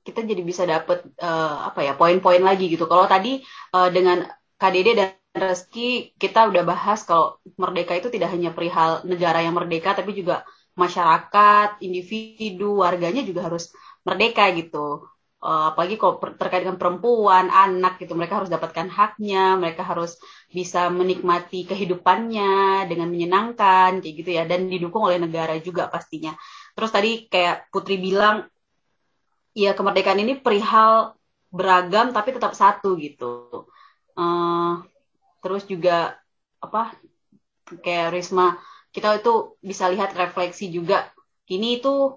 [0.00, 2.88] kita jadi bisa dapet uh, apa ya poin-poin lagi gitu.
[2.88, 3.44] Kalau tadi
[3.76, 4.24] uh, dengan
[4.56, 9.92] KDD dan Reski kita udah bahas kalau merdeka itu tidak hanya perihal negara yang merdeka
[9.92, 13.68] tapi juga masyarakat, individu, warganya juga harus
[14.00, 15.04] merdeka gitu
[15.46, 20.18] uh, apalagi kalau terkait dengan perempuan, anak gitu, mereka harus dapatkan haknya, mereka harus
[20.50, 26.34] bisa menikmati kehidupannya dengan menyenangkan kayak gitu ya dan didukung oleh negara juga pastinya.
[26.74, 28.50] Terus tadi kayak Putri bilang
[29.54, 31.14] ya kemerdekaan ini perihal
[31.54, 33.70] beragam tapi tetap satu gitu.
[34.18, 34.82] Uh,
[35.44, 36.18] terus juga
[36.58, 36.90] apa
[37.84, 38.58] kayak Risma
[38.90, 41.12] kita itu bisa lihat refleksi juga
[41.46, 42.16] ini itu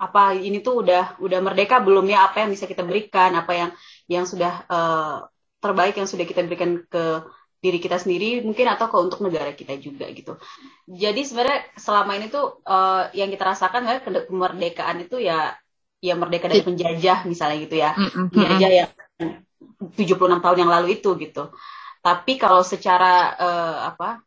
[0.00, 2.32] apa ini tuh udah udah merdeka belum ya?
[2.32, 3.36] Apa yang bisa kita berikan?
[3.36, 3.70] Apa yang
[4.08, 5.28] yang sudah uh,
[5.60, 7.20] terbaik yang sudah kita berikan ke
[7.60, 10.40] diri kita sendiri mungkin atau ke untuk negara kita juga gitu.
[10.88, 15.52] Jadi sebenarnya selama ini tuh uh, yang kita rasakan ya kemerdekaan itu ya
[16.00, 17.92] ya merdeka dari penjajah misalnya gitu ya.
[18.32, 18.90] Penjajah yang
[19.92, 21.52] 76 tahun yang lalu itu gitu.
[22.00, 24.24] Tapi kalau secara uh, apa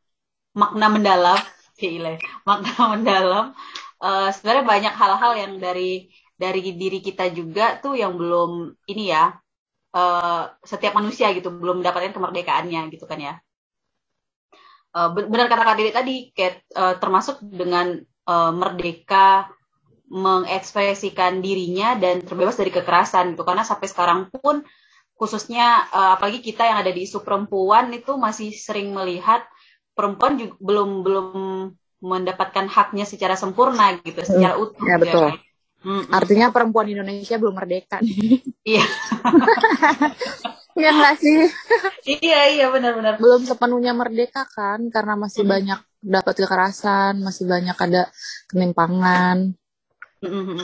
[0.53, 1.41] makna mendalam
[2.47, 3.45] makna mendalam
[4.03, 9.31] uh, sebenarnya banyak hal-hal yang dari dari diri kita juga tuh yang belum ini ya
[9.95, 13.33] uh, setiap manusia gitu belum mendapatkan kemerdekaannya gitu kan ya.
[14.93, 17.97] Uh, benar kata Kak tadi kayak uh, termasuk dengan
[18.29, 19.49] uh, merdeka
[20.13, 23.41] mengekspresikan dirinya dan terbebas dari kekerasan gitu.
[23.41, 24.61] Karena sampai sekarang pun
[25.17, 29.41] khususnya uh, apalagi kita yang ada di isu perempuan itu masih sering melihat
[29.97, 31.27] perempuan juga belum belum
[32.03, 34.27] mendapatkan haknya secara sempurna gitu, hmm.
[34.27, 34.83] secara utuh.
[34.83, 35.27] Ya betul.
[35.31, 35.39] Ya.
[35.83, 38.39] Hmm, Artinya perempuan Indonesia belum merdeka nih.
[38.63, 38.83] Iya.
[40.79, 41.39] Iya nggak sih?
[42.23, 43.19] iya iya benar-benar.
[43.19, 45.51] Belum sepenuhnya merdeka kan, karena masih hmm.
[45.51, 48.11] banyak dapat kekerasan, masih banyak ada
[48.51, 49.55] ketimpangan.
[50.23, 50.59] Hmm.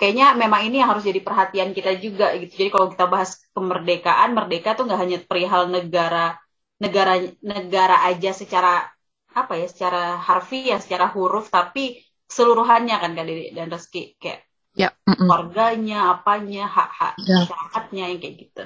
[0.00, 2.64] Kayaknya memang ini yang harus jadi perhatian kita juga gitu.
[2.64, 6.40] Jadi kalau kita bahas kemerdekaan, merdeka tuh nggak hanya perihal negara
[6.80, 8.88] negara negara aja secara
[9.30, 15.14] apa ya secara harfiah secara huruf tapi keseluruhannya kan kan dan rezeki kayak ya mm
[15.14, 15.28] -mm.
[15.30, 17.42] warganya apanya hak hak ya.
[17.42, 18.64] masyarakatnya yang kayak gitu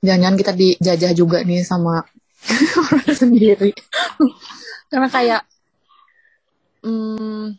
[0.00, 2.02] jangan-jangan kita dijajah juga nih sama
[2.86, 3.70] orang sendiri
[4.90, 5.42] karena kayak
[6.86, 7.58] hmm,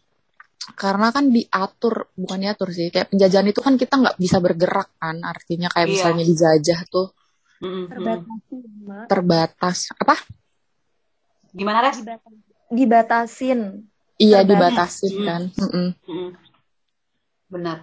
[0.75, 5.19] karena kan diatur bukan diatur sih kayak penjajahan itu kan kita nggak bisa bergerak kan
[5.21, 5.93] artinya kayak iya.
[5.93, 7.07] misalnya dijajah tuh
[7.61, 9.05] mm -hmm.
[9.05, 10.40] terbatas apa
[11.51, 11.99] Gimana res?
[12.71, 13.83] Dibatasin.
[14.15, 15.25] Iya dibatasin hmm.
[15.27, 15.41] kan.
[15.59, 15.91] Hmm.
[16.07, 16.29] Hmm.
[17.51, 17.77] Benar.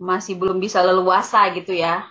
[0.00, 2.08] Masih belum bisa leluasa gitu ya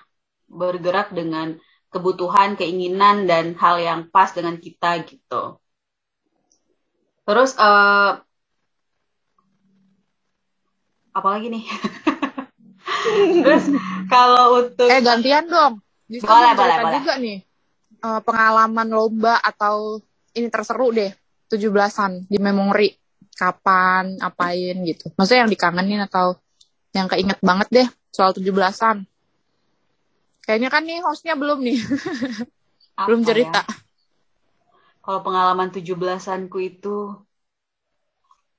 [0.49, 1.57] bergerak dengan
[1.89, 5.57] kebutuhan, keinginan dan hal yang pas dengan kita gitu.
[7.25, 8.21] Terus uh,
[11.13, 11.65] apa lagi nih?
[13.45, 13.65] Terus
[14.09, 15.73] kalau untuk eh gantian dong.
[16.09, 16.97] boleh, boleh, boleh.
[17.01, 17.39] juga nih
[18.03, 19.99] uh, pengalaman lomba atau
[20.39, 21.12] ini terseru deh
[21.52, 22.89] 17-an di memori.
[23.39, 25.15] Kapan apain gitu.
[25.15, 26.36] Maksudnya yang dikangenin atau
[26.91, 29.08] yang keinget banget deh soal 17-an
[30.43, 31.78] kayaknya kan nih hostnya belum nih.
[33.08, 33.63] Belum cerita.
[33.63, 33.80] ya?
[35.10, 37.17] kalau pengalaman 17-anku itu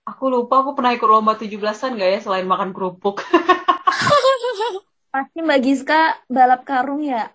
[0.02, 3.22] aku lupa aku pernah ikut lomba 17-an gak ya selain makan kerupuk
[5.10, 7.34] Pasti Mbak Giska balap karung ya?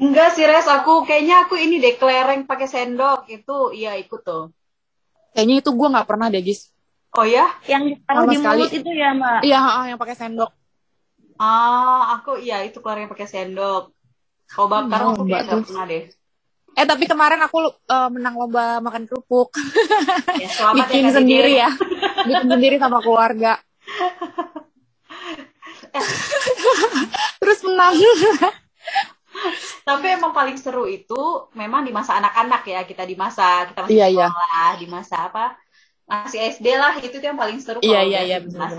[0.00, 4.48] Enggak sih Res, aku kayaknya aku ini deh kelereng pakai sendok itu iya ikut tuh.
[5.36, 6.72] Kayaknya itu gue nggak pernah deh Gis.
[7.12, 7.52] Oh ya?
[7.68, 9.40] Yang ditaruh di mulut itu ya Mbak?
[9.44, 9.60] Iya,
[9.92, 10.50] yang pakai sendok.
[11.36, 13.92] Ah, aku iya itu kelereng pakai sendok.
[14.48, 16.04] Kalau balap karung aku kayaknya nggak pernah deh.
[16.80, 17.58] Eh tapi kemarin aku
[17.92, 19.52] uh, menang lomba makan kerupuk.
[20.40, 20.48] Ya,
[20.80, 21.70] Bikin ya, sendiri ya.
[22.24, 23.60] Bikin sendiri sama keluarga.
[27.40, 27.94] terus menang
[29.86, 33.96] tapi emang paling seru itu memang di masa anak-anak ya kita di masa kita masih
[33.96, 34.26] iya, iya.
[34.28, 34.80] sekolah iya.
[34.80, 35.44] di masa apa
[36.08, 38.72] masih SD lah itu tuh yang paling seru iya iya iya benar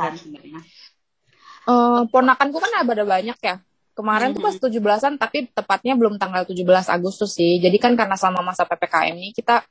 [1.70, 3.56] uh, ponakanku kan ada banyak ya
[4.00, 4.36] kemarin hmm.
[4.40, 8.64] tuh pas 17-an tapi tepatnya belum tanggal 17 Agustus sih jadi kan karena sama masa
[8.64, 9.62] PPKM ini kita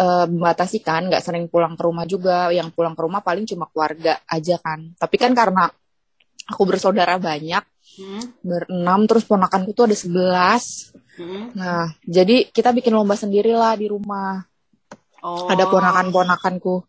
[0.00, 3.66] uh, membatasi kan nggak sering pulang ke rumah juga yang pulang ke rumah paling cuma
[3.68, 5.66] keluarga aja kan tapi kan karena
[6.46, 7.62] aku bersaudara banyak
[7.98, 8.22] hmm.
[8.40, 11.58] berenam terus ponakanku tuh ada sebelas hmm.
[11.58, 14.46] nah jadi kita bikin lomba sendiri lah di rumah
[15.22, 15.50] oh.
[15.50, 16.86] ada ponakan ponakanku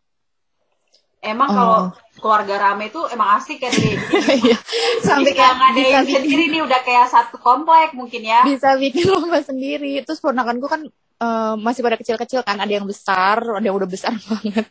[1.25, 1.85] emang kalau oh.
[2.21, 3.73] keluarga rame itu emang asik kan
[4.45, 4.57] iya.
[5.01, 10.05] sampai kayak ngadain sendiri nih udah kayak satu komplek mungkin ya bisa bikin lomba sendiri
[10.05, 10.85] terus ponakanku kan
[11.21, 14.65] uh, masih pada kecil-kecil kan ada yang besar ada yang udah besar banget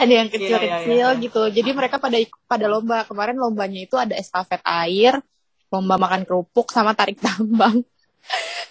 [0.00, 1.20] ada yang iya, kecil-kecil yeah, yeah, yeah.
[1.20, 1.42] gitu.
[1.52, 2.16] Jadi mereka pada
[2.48, 3.04] pada lomba.
[3.04, 5.20] Kemarin lombanya itu ada estafet air
[5.68, 7.84] lomba makan kerupuk sama tarik tambang.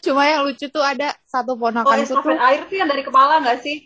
[0.02, 3.46] Cuma yang lucu tuh ada satu ponakan oh, estafet tuh air tuh yang dari kepala
[3.46, 3.78] nggak sih?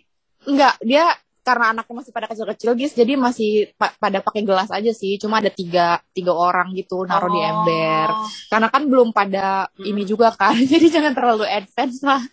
[0.44, 1.08] Enggak, dia
[1.44, 5.20] karena anaknya masih pada kecil-kecil guys jadi masih pa pada pakai gelas aja sih.
[5.20, 7.34] Cuma ada tiga tiga orang gitu naruh oh.
[7.36, 8.08] di ember.
[8.48, 9.84] Karena kan belum pada hmm.
[9.84, 12.24] ini juga kan jadi jangan terlalu advance lah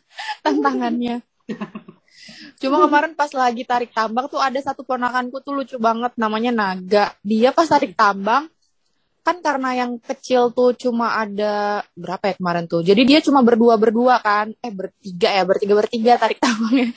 [0.44, 1.23] tantangannya.
[2.61, 7.05] Cuma kemarin pas lagi tarik tambang tuh ada satu ponakanku tuh lucu banget namanya Naga.
[7.25, 8.46] Dia pas tarik tambang
[9.20, 12.85] kan karena yang kecil tuh cuma ada berapa ya kemarin tuh?
[12.85, 14.53] Jadi dia cuma berdua berdua kan.
[14.61, 16.92] Eh bertiga ya bertiga bertiga tarik tambangnya.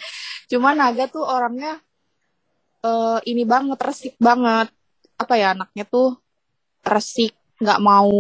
[0.52, 1.80] Cuma Naga tuh orangnya
[2.84, 4.68] uh, ini banget resik banget.
[5.16, 6.20] Apa ya anaknya tuh
[6.84, 7.32] resik
[7.64, 8.12] nggak mau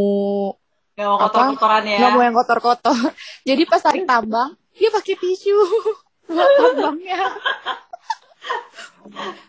[0.95, 1.97] nggak mau kotor-kotoran ya.
[1.99, 2.97] Nggak mau yang kotor-kotor.
[3.49, 5.57] Jadi pas tarik tambang dia pakai tisu.
[6.33, 7.19] Buat tambangnya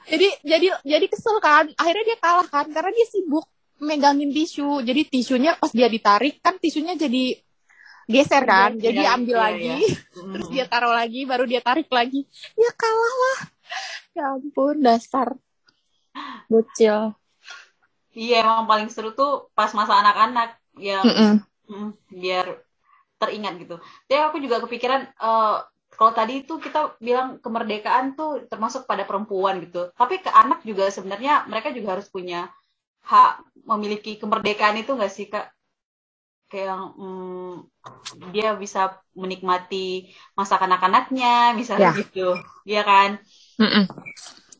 [0.05, 1.71] jadi jadi jadi kesel kan.
[1.79, 3.47] Akhirnya dia kalah kan karena dia sibuk
[3.81, 4.85] megangin tisu.
[4.85, 7.39] Jadi tisunya pas dia ditarik kan tisunya jadi
[8.05, 8.77] geser kan.
[8.77, 9.69] ya, jadi ya, ambil ya, lagi.
[9.73, 9.77] Ya.
[10.37, 12.29] terus dia taruh lagi baru dia tarik lagi.
[12.59, 13.39] Ya kalah lah.
[14.15, 15.35] Ya ampun dasar.
[16.47, 17.17] Bocil.
[18.15, 20.61] Iya emang paling seru tuh pas masa anak-anak.
[20.79, 21.35] Yang mm -mm.
[21.65, 22.47] Mm, biar
[23.21, 23.77] teringat gitu
[24.09, 25.63] tapi aku juga kepikiran uh,
[25.95, 30.91] kalau tadi itu kita bilang kemerdekaan tuh termasuk pada perempuan gitu tapi ke anak juga
[30.91, 32.51] sebenarnya mereka juga harus punya
[33.05, 35.53] hak memiliki kemerdekaan itu nggak sih kak
[36.49, 37.67] kayak hmm,
[38.31, 42.01] dia bisa menikmati masa kanak-kanaknya misalnya ya.
[42.01, 42.29] gitu
[42.67, 43.19] ya kan
[43.55, 43.85] Mm -mm.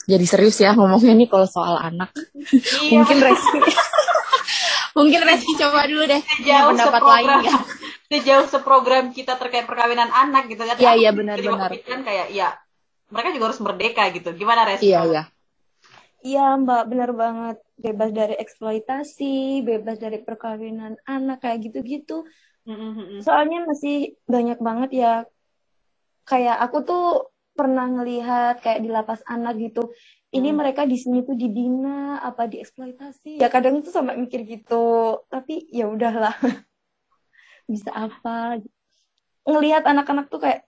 [0.05, 2.13] Jadi serius ya ngomongnya nih kalau soal anak.
[2.53, 3.01] Iya.
[3.01, 3.59] Mungkin Reski.
[5.01, 6.21] Mungkin Reski coba dulu deh.
[6.21, 7.57] Sejauh pendapat lain ya.
[8.09, 10.77] Sejauh seprogram kita terkait perkawinan anak gitu kan.
[10.77, 11.71] Iya iya benar-benar.
[11.83, 12.57] Kan kayak ya
[13.09, 14.31] mereka juga harus merdeka gitu.
[14.37, 14.93] Gimana Reski?
[14.93, 15.23] Iya iya.
[16.25, 17.57] Iya Mbak, benar banget.
[17.77, 22.25] Bebas dari eksploitasi, bebas dari perkawinan anak kayak gitu-gitu.
[22.65, 23.19] Mm -hmm.
[23.21, 25.13] Soalnya masih banyak banget ya.
[26.25, 27.05] Kayak aku tuh
[27.55, 29.95] pernah ngelihat kayak di lapas anak gitu
[30.35, 30.59] ini hmm.
[30.59, 35.87] mereka di sini tuh dibina apa dieksploitasi ya kadang tuh sampai mikir gitu tapi ya
[35.87, 36.35] udahlah
[37.65, 38.61] bisa apa
[39.45, 40.65] ngelihat anak-anak tuh kayak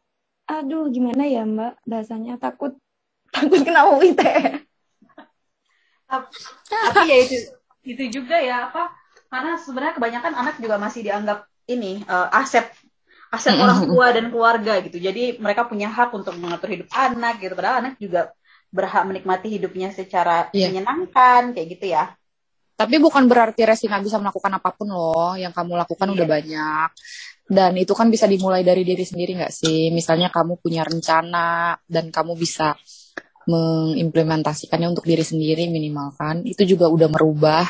[0.46, 2.78] aduh gimana ya mbak bahasanya takut
[3.34, 4.20] takut kena UIT
[6.06, 7.36] tapi ya itu
[7.86, 8.94] itu juga ya apa
[9.26, 12.70] karena sebenarnya kebanyakan anak juga masih dianggap ini uh, aset
[13.30, 15.02] aset orang tua dan keluarga gitu.
[15.02, 17.52] Jadi mereka punya hak untuk mengatur hidup anak gitu.
[17.58, 18.32] Padahal anak juga
[18.70, 20.70] berhak menikmati hidupnya secara yeah.
[20.70, 22.14] menyenangkan kayak gitu ya.
[22.76, 25.32] Tapi bukan berarti Resi nggak bisa melakukan apa pun loh.
[25.34, 26.14] Yang kamu lakukan yeah.
[26.14, 26.88] udah banyak.
[27.46, 29.88] Dan itu kan bisa dimulai dari diri sendiri nggak sih?
[29.90, 32.76] Misalnya kamu punya rencana dan kamu bisa
[33.46, 36.44] mengimplementasikannya untuk diri sendiri minimal kan.
[36.44, 37.64] Itu juga udah merubah.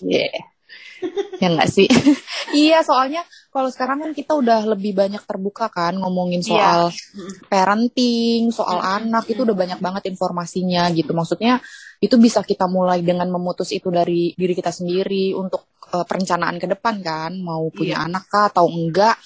[0.00, 0.55] Yeah
[1.42, 1.88] ya nggak sih?
[2.46, 6.46] Iya soalnya kalau sekarang kan kita udah lebih banyak terbuka kan ngomongin iya.
[6.46, 7.32] soal yeah.
[7.50, 11.10] parenting soal mm anak itu udah banyak banget informasinya gitu.
[11.10, 11.58] Maksudnya
[11.98, 16.70] itu bisa kita mulai dengan memutus itu dari diri kita sendiri untuk uh, perencanaan ke
[16.70, 17.32] depan kan.
[17.42, 18.06] Mau punya yeah.
[18.06, 19.18] anak kah atau enggak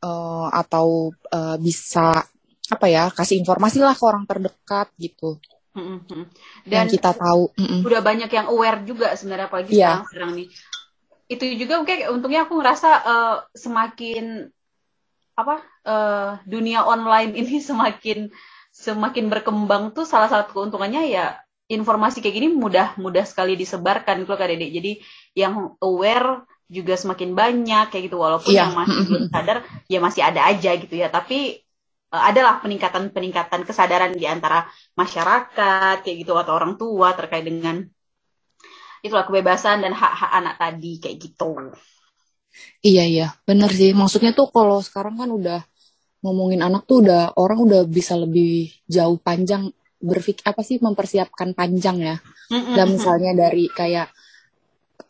[0.00, 2.24] uh, atau uh, bisa
[2.66, 5.38] apa ya kasih informasi lah ke orang terdekat gitu.
[6.64, 7.52] Dan kita tahu
[7.84, 10.00] udah banyak yang aware juga sebenarnya apalagi yeah.
[10.00, 10.48] sekarang sekarang nih
[11.26, 14.46] itu juga mungkin untungnya aku ngerasa uh, semakin
[15.36, 18.30] apa uh, dunia online ini semakin
[18.72, 24.38] semakin berkembang tuh salah satu keuntungannya ya informasi kayak gini mudah mudah sekali disebarkan gitu
[24.38, 24.70] kak Dede.
[24.70, 24.92] Jadi
[25.34, 28.70] yang aware juga semakin banyak kayak gitu walaupun yeah.
[28.70, 29.58] yang masih belum sadar
[29.90, 31.10] ya masih ada aja gitu ya.
[31.10, 31.58] Tapi
[32.14, 37.82] uh, adalah peningkatan peningkatan kesadaran di antara masyarakat kayak gitu atau orang tua terkait dengan
[39.06, 41.72] itulah kebebasan dan hak-hak anak tadi kayak gitu.
[42.82, 43.92] Iya iya, bener sih.
[43.92, 45.60] Maksudnya tuh kalau sekarang kan udah
[46.24, 51.96] ngomongin anak tuh udah orang udah bisa lebih jauh panjang berpikir apa sih mempersiapkan panjang
[52.02, 52.16] ya.
[52.50, 54.08] Dan misalnya dari kayak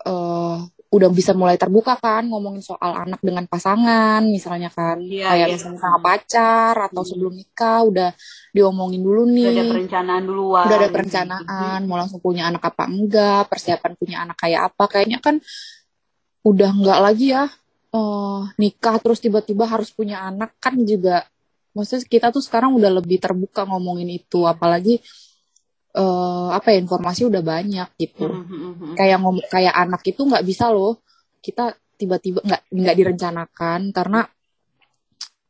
[0.08, 0.60] uh,
[0.96, 5.54] udah bisa mulai terbuka kan ngomongin soal anak dengan pasangan misalnya kan yeah, kayak yeah.
[5.54, 7.10] misalnya sama pacar atau hmm.
[7.12, 8.10] sebelum nikah udah
[8.56, 11.88] diomongin dulu nih udah ada perencanaan duluan udah ada perencanaan hmm.
[11.88, 15.36] mau langsung punya anak apa enggak persiapan punya anak kayak apa kayaknya kan
[16.48, 17.44] udah enggak lagi ya
[17.92, 21.28] uh, nikah terus tiba-tiba harus punya anak kan juga
[21.76, 25.04] maksudnya kita tuh sekarang udah lebih terbuka ngomongin itu apalagi
[25.96, 28.28] uh, apa ya informasi udah banyak gitu.
[28.28, 28.94] Mm -hmm.
[28.94, 31.00] Kayak ngom kayak anak itu nggak bisa loh
[31.40, 34.20] kita tiba-tiba nggak nggak direncanakan karena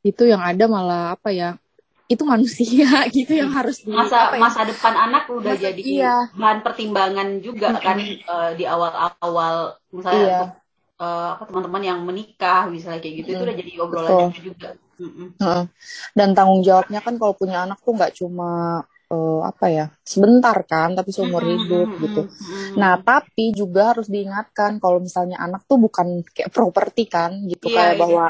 [0.07, 1.59] itu yang ada malah apa ya
[2.07, 4.39] itu manusia gitu yang harus di, masa ya?
[4.39, 6.17] masa depan anak udah masa, jadi iya.
[6.39, 10.43] bahan pertimbangan juga kan uh, di awal-awal misalnya iya.
[11.03, 13.37] uh, apa teman-teman yang menikah misalnya kayak gitu hmm.
[13.37, 14.71] itu udah jadi obrolan juga.
[14.97, 15.69] Mm
[16.17, 18.81] Dan tanggung jawabnya kan kalau punya anak tuh nggak cuma
[19.11, 22.23] uh, apa ya sebentar kan tapi seumur hidup gitu.
[22.79, 27.77] Nah tapi juga harus diingatkan kalau misalnya anak tuh bukan kayak properti kan gitu yeah,
[27.77, 28.01] kayak yeah.
[28.01, 28.25] bahwa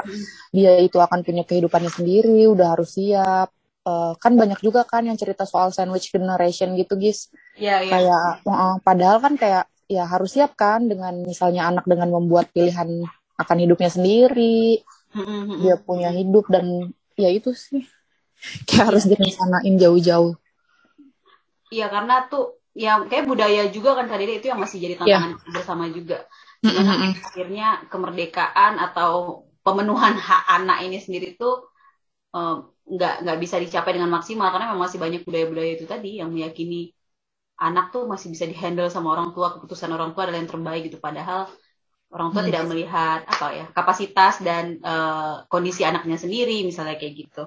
[0.53, 3.49] dia itu akan punya kehidupannya sendiri udah harus siap.
[3.87, 7.31] Uh, kan banyak juga kan yang cerita soal sandwich generation gitu guys.
[7.55, 7.91] Yeah, yeah.
[7.91, 13.07] Kayak uh, padahal kan kayak ya harus siap kan dengan misalnya anak dengan membuat pilihan
[13.39, 14.83] akan hidupnya sendiri.
[15.63, 17.87] Dia punya hidup dan ya itu sih
[18.67, 20.35] kayak harus direncanain jauh-jauh.
[21.67, 24.99] Iya karena tuh ya kayak budaya juga kan Kak Dede itu yang masih jadi iya.
[25.01, 25.53] tantangan yeah.
[25.53, 26.19] bersama juga.
[26.57, 27.21] mm-hmm.
[27.21, 31.69] akhirnya kemerdekaan atau pemenuhan hak anak ini sendiri tuh
[32.87, 36.33] nggak um, nggak bisa dicapai dengan maksimal karena memang masih banyak budaya-budaya itu tadi yang
[36.33, 36.93] meyakini
[37.57, 41.01] anak tuh masih bisa dihandle sama orang tua keputusan orang tua adalah yang terbaik gitu
[41.01, 41.49] padahal
[42.13, 42.49] orang tua hmm.
[42.53, 47.43] tidak melihat apa ya kapasitas dan uh, kondisi anaknya sendiri misalnya kayak gitu.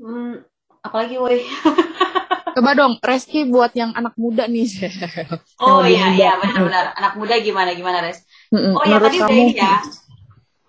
[0.00, 0.40] Hmm,
[0.84, 1.44] apalagi woi.
[2.56, 4.66] Coba dong Reski buat yang anak muda nih.
[5.62, 6.96] Oh iya iya benar-benar.
[6.98, 8.26] Anak muda gimana gimana Res?
[8.50, 9.78] Oh ya tadi udah ini ya.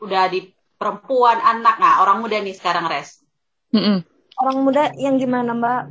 [0.03, 1.81] Udah di perempuan anak.
[1.81, 3.23] Nah orang muda nih sekarang Res.
[3.71, 4.03] Mm-mm.
[4.41, 5.81] orang muda yang gimana Mbak?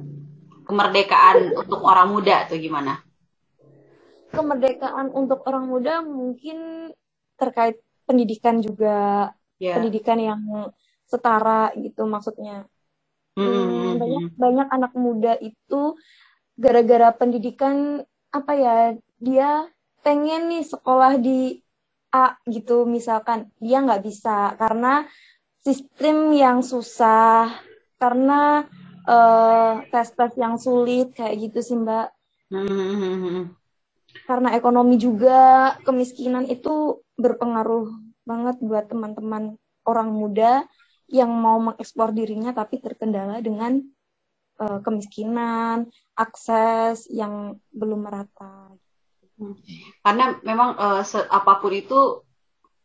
[0.69, 3.01] Kemerdekaan untuk orang muda tuh gimana?
[4.31, 6.91] Kemerdekaan untuk orang muda mungkin
[7.41, 9.31] terkait pendidikan juga.
[9.61, 9.77] Yeah.
[9.77, 10.41] pendidikan yang
[11.05, 12.65] setara gitu maksudnya
[13.39, 15.95] Hmm, banyak banyak anak muda itu
[16.59, 18.77] gara-gara pendidikan apa ya
[19.23, 19.71] dia
[20.03, 21.63] pengen nih sekolah di
[22.11, 23.55] A gitu misalkan.
[23.63, 25.07] Dia nggak bisa karena
[25.63, 27.55] sistem yang susah
[28.01, 28.67] karena
[29.07, 32.11] uh, tes-tes yang sulit kayak gitu sih mbak.
[32.51, 33.55] Hmm.
[34.27, 37.95] karena ekonomi juga kemiskinan itu berpengaruh
[38.27, 39.55] banget buat teman-teman
[39.87, 40.67] orang muda
[41.11, 43.83] yang mau mengekspor dirinya tapi terkendala dengan
[44.63, 48.71] uh, kemiskinan, akses yang belum merata.
[50.05, 52.23] Karena memang uh, apa pun itu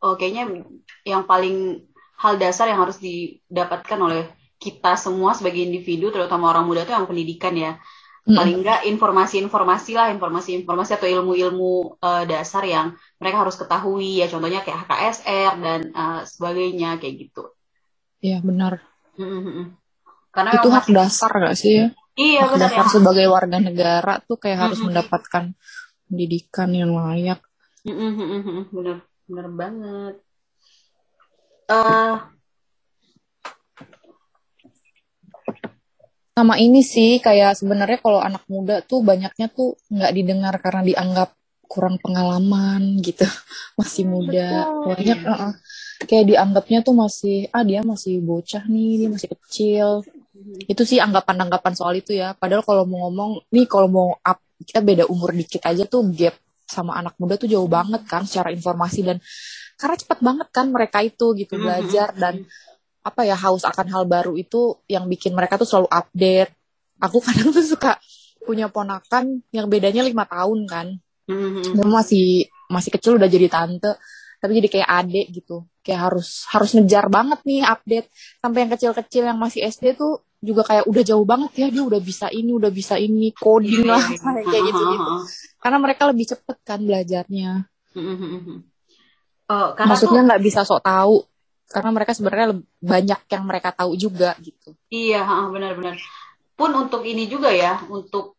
[0.01, 0.65] uh, kayaknya
[1.05, 1.85] yang paling
[2.17, 7.05] hal dasar yang harus didapatkan oleh kita semua sebagai individu, terutama orang muda itu yang
[7.05, 7.77] pendidikan ya.
[8.25, 8.41] Hmm.
[8.41, 14.25] Paling enggak informasi-informasi lah, informasi-informasi atau ilmu-ilmu uh, dasar yang mereka harus ketahui ya.
[14.25, 17.53] Contohnya kayak HKSR dan uh, sebagainya kayak gitu.
[18.21, 18.83] Iya benar.
[20.31, 21.87] Karena itu hak dasar gak sih ya?
[22.15, 22.63] Iya hak benar.
[22.69, 22.91] Dasar ya.
[22.91, 25.55] sebagai warga negara tuh kayak harus mendapatkan
[26.07, 27.39] pendidikan yang layak.
[27.85, 30.15] Benar, benar banget.
[31.65, 32.21] Uh,
[36.35, 41.31] sama ini sih kayak sebenarnya kalau anak muda tuh banyaknya tuh nggak didengar karena dianggap
[41.63, 43.23] kurang pengalaman gitu
[43.79, 44.83] masih muda Betul.
[44.91, 45.53] banyak uh,
[46.03, 49.87] kayak dianggapnya tuh masih ah dia masih bocah nih dia masih kecil.
[50.67, 52.35] Itu sih anggapan-anggapan soal itu ya.
[52.35, 56.35] Padahal kalau mau ngomong nih kalau mau up kita beda umur dikit aja tuh gap
[56.65, 59.17] sama anak muda tuh jauh banget kan secara informasi dan
[59.75, 62.47] karena cepat banget kan mereka itu gitu belajar dan
[63.05, 66.51] apa ya haus akan hal baru itu yang bikin mereka tuh selalu update.
[66.99, 68.01] Aku kadang tuh suka
[68.41, 70.87] punya ponakan yang bedanya lima tahun kan.
[71.25, 71.73] Mm-hmm.
[71.73, 72.27] dia masih
[72.69, 73.97] masih kecil udah jadi tante
[74.45, 75.65] tapi jadi kayak adik gitu.
[75.81, 78.07] Kayak harus harus ngejar banget nih update.
[78.37, 81.97] Sampai yang kecil-kecil yang masih SD tuh juga kayak udah jauh banget ya dia udah
[81.97, 83.97] bisa ini udah bisa ini coding lah
[84.45, 85.09] kayak gitu gitu
[85.57, 87.65] karena mereka lebih cepet kan belajarnya.
[89.49, 91.25] Uh, karena maksudnya nggak bisa sok tahu.
[91.65, 94.77] Karena mereka sebenarnya banyak yang mereka tahu juga gitu.
[94.93, 95.97] Iya benar-benar.
[96.53, 98.37] Pun untuk ini juga ya untuk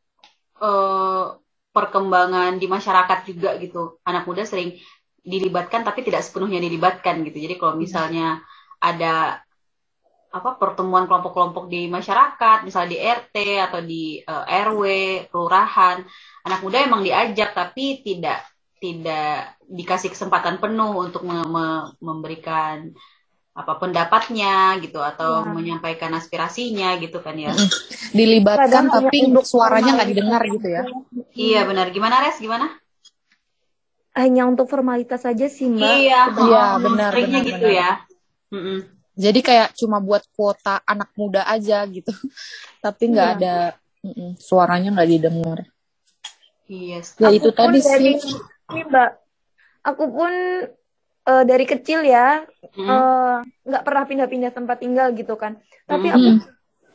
[0.62, 1.34] uh,
[1.74, 3.98] perkembangan di masyarakat juga gitu.
[4.06, 4.78] Anak muda sering
[5.26, 7.42] dilibatkan tapi tidak sepenuhnya dilibatkan gitu.
[7.42, 8.46] Jadi kalau misalnya
[8.78, 9.42] ada
[10.30, 14.82] apa pertemuan kelompok-kelompok di masyarakat, misalnya di RT atau di uh, eh, RW,
[15.32, 16.06] kelurahan,
[16.46, 18.46] anak muda emang diajak tapi tidak
[18.78, 21.66] tidak dikasih kesempatan penuh untuk me me
[21.98, 22.92] memberikan
[23.56, 25.48] apa pendapatnya gitu atau ya.
[25.48, 27.56] menyampaikan aspirasinya gitu kan ya.
[28.12, 30.82] Dilibatkan tapi suaranya nggak didengar gitu ya.
[31.32, 31.88] iya benar.
[31.88, 32.36] Gimana res?
[32.36, 32.68] Gimana
[34.16, 35.92] hanya untuk formalitas saja sih mbak.
[36.00, 37.10] Iya, iya benar.
[37.12, 37.78] Seringnya benar, gitu benar.
[37.78, 37.90] ya.
[39.16, 42.12] Jadi kayak cuma buat kuota anak muda aja gitu,
[42.84, 43.36] tapi nggak iya.
[43.36, 43.56] ada
[44.06, 45.58] mm suaranya nggak didengar
[46.70, 48.36] yes ya aku itu tadi dari, sih
[48.74, 49.10] ini mbak
[49.82, 50.32] aku pun
[51.26, 56.38] uh, dari kecil ya eh, nggak uh, pernah pindah-pindah tempat tinggal gitu kan tapi mm-hmm.
[56.38, 56.46] aku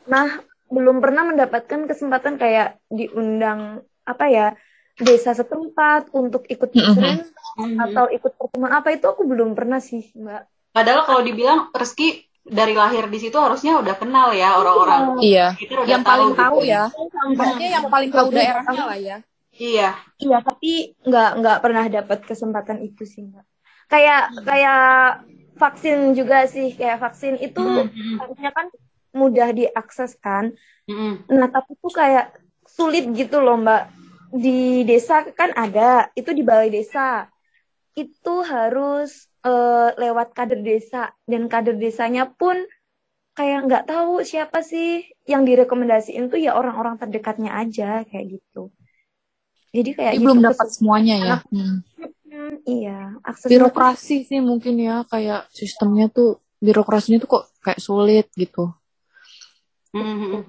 [0.08, 0.28] nah
[0.72, 4.46] belum pernah mendapatkan kesempatan kayak diundang apa ya
[5.02, 7.78] desa setempat untuk ikut musren mm-hmm.
[7.78, 12.74] atau ikut pertemuan apa itu aku belum pernah sih mbak padahal kalau dibilang Reski dari
[12.74, 15.54] lahir di situ harusnya udah kenal ya orang-orang iya
[15.86, 16.72] yang paling tahu, tahu gitu.
[16.72, 16.82] ya
[17.34, 19.18] maksudnya yang paling tahu daerahnya lah ya
[19.52, 20.00] Iya.
[20.16, 23.44] Iya, tapi nggak nggak pernah dapat kesempatan itu sih mbak.
[23.92, 24.44] Kayak hmm.
[24.48, 24.82] kayak
[25.60, 28.16] vaksin juga sih, kayak vaksin itu hmm.
[28.16, 28.66] harusnya kan
[29.12, 30.56] mudah diakses kan.
[30.88, 31.20] Hmm.
[31.28, 32.32] Nah tapi tuh kayak
[32.64, 33.92] sulit gitu loh mbak.
[34.32, 37.28] Di desa kan ada, itu di balai desa.
[37.92, 42.56] Itu harus uh, lewat kader desa dan kader desanya pun
[43.32, 48.72] kayak nggak tahu siapa sih yang direkomendasiin tuh ya orang-orang terdekatnya aja kayak gitu.
[49.72, 51.36] Jadi kayak gitu belum dapat semuanya ya.
[51.48, 51.80] Hmm.
[52.32, 58.28] Hmm, iya, akses birokrasi sih mungkin ya kayak sistemnya tuh birokrasinya tuh kok kayak sulit
[58.36, 58.72] gitu.
[59.92, 60.48] Hmm.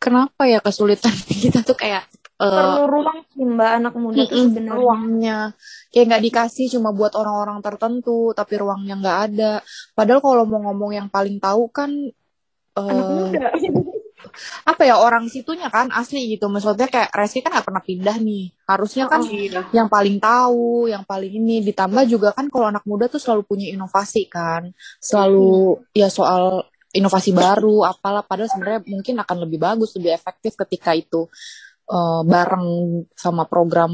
[0.00, 1.12] Kenapa ya kesulitan
[1.44, 2.08] kita tuh kayak
[2.50, 4.74] perlu ruang sih mbak anak muda tuh sebenarnya.
[4.74, 5.38] ruangnya.
[5.94, 9.52] Kayak nggak dikasih cuma buat orang-orang tertentu tapi ruangnya nggak ada.
[9.94, 11.90] Padahal kalau mau ngomong yang paling tahu kan
[12.76, 13.48] uh, anak muda.
[14.62, 16.46] apa ya orang situnya kan asli gitu.
[16.46, 18.44] Maksudnya kayak Reski kan nggak pernah pindah nih.
[18.66, 19.62] Harusnya kan oh, iya.
[19.74, 21.62] yang paling tahu yang paling ini.
[21.62, 24.70] Ditambah juga kan kalau anak muda tuh selalu punya inovasi kan.
[25.02, 25.94] Selalu hmm.
[25.94, 28.22] ya soal inovasi baru apalah.
[28.24, 31.26] Padahal sebenarnya mungkin akan lebih bagus lebih efektif ketika itu
[31.88, 32.66] uh, bareng
[33.16, 33.92] sama program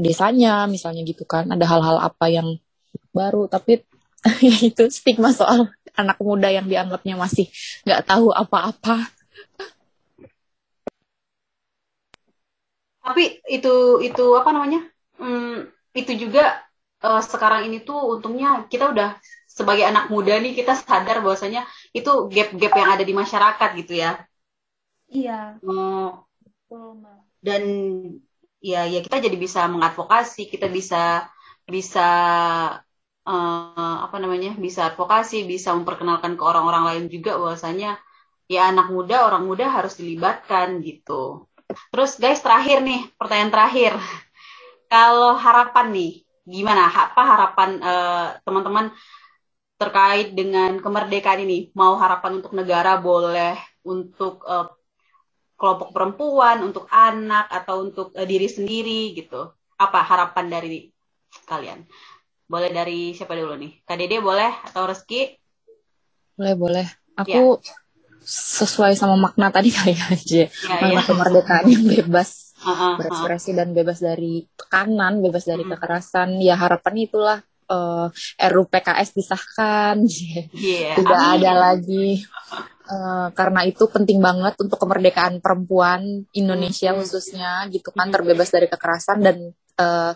[0.00, 1.48] desanya misalnya gitu kan.
[1.48, 2.58] Ada hal-hal apa yang
[3.10, 3.84] baru tapi
[4.68, 7.48] itu stigma soal anak muda yang dianggapnya masih
[7.84, 9.08] nggak tahu apa-apa.
[13.00, 14.80] Tapi itu itu apa namanya?
[15.16, 16.62] Hmm, itu juga
[17.04, 19.16] uh, sekarang ini tuh untungnya kita udah
[19.50, 24.24] sebagai anak muda nih kita sadar bahwasanya itu gap-gap yang ada di masyarakat gitu ya.
[25.10, 25.58] Iya.
[25.60, 26.22] Uh,
[27.40, 27.62] dan
[28.60, 31.28] ya ya kita jadi bisa mengadvokasi kita bisa
[31.64, 32.08] bisa
[33.24, 37.96] uh, apa namanya bisa advokasi bisa memperkenalkan ke orang-orang lain juga bahwasanya
[38.50, 41.50] ya anak muda orang muda harus dilibatkan gitu
[41.90, 43.92] Terus guys terakhir nih pertanyaan terakhir.
[44.90, 46.12] Kalau harapan nih
[46.42, 46.90] gimana?
[46.90, 48.86] Apa harapan uh, teman-teman
[49.78, 51.70] terkait dengan kemerdekaan ini?
[51.78, 53.54] Mau harapan untuk negara boleh
[53.86, 54.66] untuk uh,
[55.60, 59.52] kelompok perempuan, untuk anak atau untuk uh, diri sendiri gitu?
[59.76, 60.88] Apa harapan dari
[61.44, 61.84] kalian?
[62.48, 63.84] Boleh dari siapa dulu nih?
[63.84, 65.36] Kak Dede boleh atau Reski?
[66.34, 66.86] Boleh, boleh.
[67.20, 67.76] Aku ya
[68.30, 71.06] sesuai sama makna tadi kali aja ya, makna ya.
[71.08, 76.94] kemerdekaan yang bebas uh, uh, berekspresi dan bebas dari tekanan bebas dari kekerasan ya harapan
[77.08, 77.38] itulah
[77.70, 78.10] uh,
[78.50, 80.02] RUU PKS disahkan
[80.58, 80.98] yeah.
[80.98, 81.32] tidak Amin.
[81.38, 82.08] ada lagi
[82.90, 89.18] uh, karena itu penting banget untuk kemerdekaan perempuan Indonesia khususnya gitu kan terbebas dari kekerasan
[89.22, 89.36] dan
[89.78, 90.12] uh,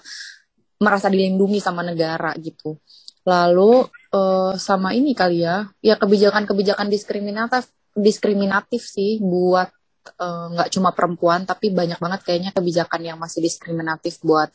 [0.82, 2.76] merasa dilindungi sama negara gitu
[3.24, 9.70] lalu uh, sama ini kali ya ya kebijakan-kebijakan diskriminatif diskriminatif sih buat
[10.18, 14.50] eh, nggak uh, cuma perempuan tapi banyak banget kayaknya kebijakan yang masih diskriminatif buat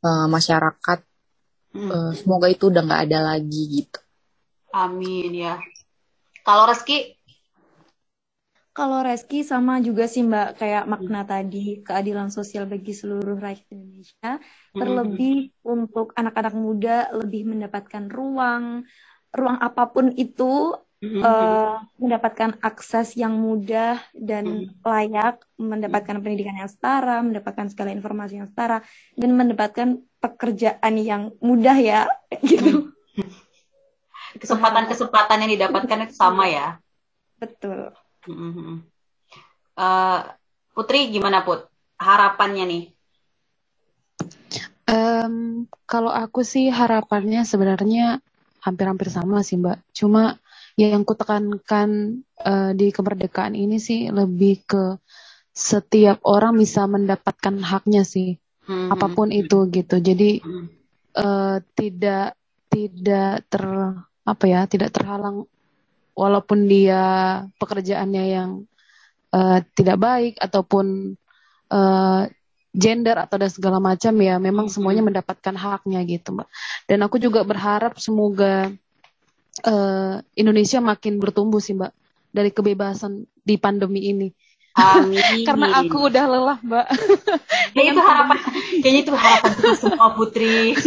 [0.00, 0.98] uh, masyarakat.
[1.74, 1.90] Hmm.
[1.90, 3.98] Uh, semoga itu udah nggak ada lagi gitu.
[4.70, 5.58] Amin ya.
[6.46, 7.18] Kalau Reski?
[8.74, 11.30] Kalau Reski sama juga sih Mbak kayak makna hmm.
[11.30, 14.30] tadi keadilan sosial bagi seluruh rakyat Indonesia.
[14.38, 14.78] Hmm.
[14.78, 18.86] Terlebih untuk anak-anak muda lebih mendapatkan ruang
[19.34, 20.78] ruang apa pun itu
[21.22, 24.84] uh, mendapatkan akses yang mudah dan mm.
[24.84, 28.84] layak, mendapatkan pendidikan yang setara, mendapatkan segala informasi yang setara,
[29.18, 32.00] dan mendapatkan pekerjaan yang mudah ya,
[32.50, 32.94] gitu.
[34.34, 36.78] Kesempatan-kesempatan yang didapatkan itu sama ya.
[37.38, 37.94] Betul.
[39.74, 40.20] Uh,
[40.74, 41.70] Putri gimana Put?
[42.02, 42.84] Harapannya nih?
[44.84, 48.18] Um, kalau aku sih harapannya sebenarnya
[48.60, 49.78] hampir-hampir sama sih Mbak.
[49.92, 50.40] Cuma
[50.74, 54.98] yang kutekankan uh, di kemerdekaan ini sih lebih ke
[55.54, 58.90] setiap orang bisa mendapatkan haknya sih hmm.
[58.90, 60.02] apa pun itu gitu.
[60.02, 60.42] Jadi
[61.14, 62.34] uh, tidak
[62.66, 63.64] tidak ter
[64.24, 65.46] apa ya tidak terhalang
[66.18, 67.02] walaupun dia
[67.62, 68.50] pekerjaannya yang
[69.30, 71.14] uh, tidak baik ataupun
[71.70, 72.26] uh,
[72.74, 76.50] gender atau dan segala macam ya memang semuanya mendapatkan haknya gitu mbak.
[76.90, 78.74] Dan aku juga berharap semoga
[79.62, 81.92] uh, Indonesia makin bertumbuh sih Mbak
[82.34, 84.28] dari kebebasan di pandemi ini.
[84.74, 85.22] Amin.
[85.48, 86.86] Karena aku udah lelah, Mbak.
[87.74, 88.38] Kayaknya itu harapan,
[88.82, 90.78] kayaknya itu harapan kita semua Putri.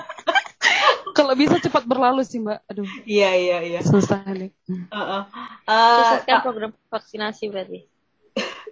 [1.16, 2.60] Kalau bisa cepat berlalu sih, Mbak.
[2.72, 2.88] Aduh.
[3.04, 3.80] Iya, iya, iya.
[3.84, 4.48] Susah nih.
[4.68, 5.22] Uh, uh.
[5.68, 7.84] Uh, Sukseskan program vaksinasi berarti.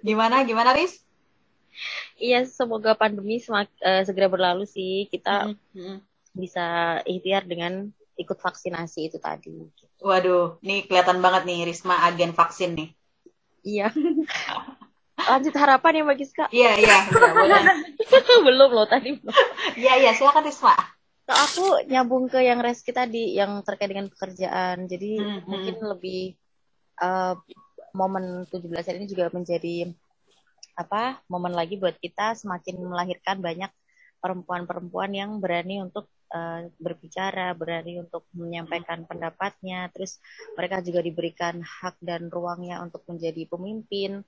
[0.01, 1.05] Gimana, gimana, Riz?
[2.17, 5.05] Iya, semoga pandemi semak, uh, segera berlalu sih.
[5.13, 5.97] Kita mm -hmm.
[6.33, 9.71] bisa ikhtiar dengan ikut vaksinasi itu tadi.
[10.03, 12.89] Waduh, nih kelihatan banget nih Risma agen vaksin nih.
[13.63, 13.89] Iya.
[15.19, 16.45] Lanjut harapan ya Mbak Giska?
[16.51, 16.99] Iya, iya.
[18.47, 19.19] belum loh tadi.
[19.79, 20.11] Iya, iya.
[20.15, 20.75] Silakan Risma.
[21.29, 24.89] So, aku nyambung ke yang reski tadi, yang terkait dengan pekerjaan.
[24.89, 26.39] Jadi hmm, mungkin lebih
[27.05, 27.37] uh,
[27.93, 29.93] momen 17 hari ini juga menjadi
[30.79, 33.69] apa momen lagi buat kita semakin melahirkan banyak
[34.23, 40.21] perempuan-perempuan yang berani untuk uh, berbicara, berani untuk menyampaikan pendapatnya, terus
[40.55, 44.23] mereka juga diberikan hak dan ruangnya untuk menjadi pemimpin,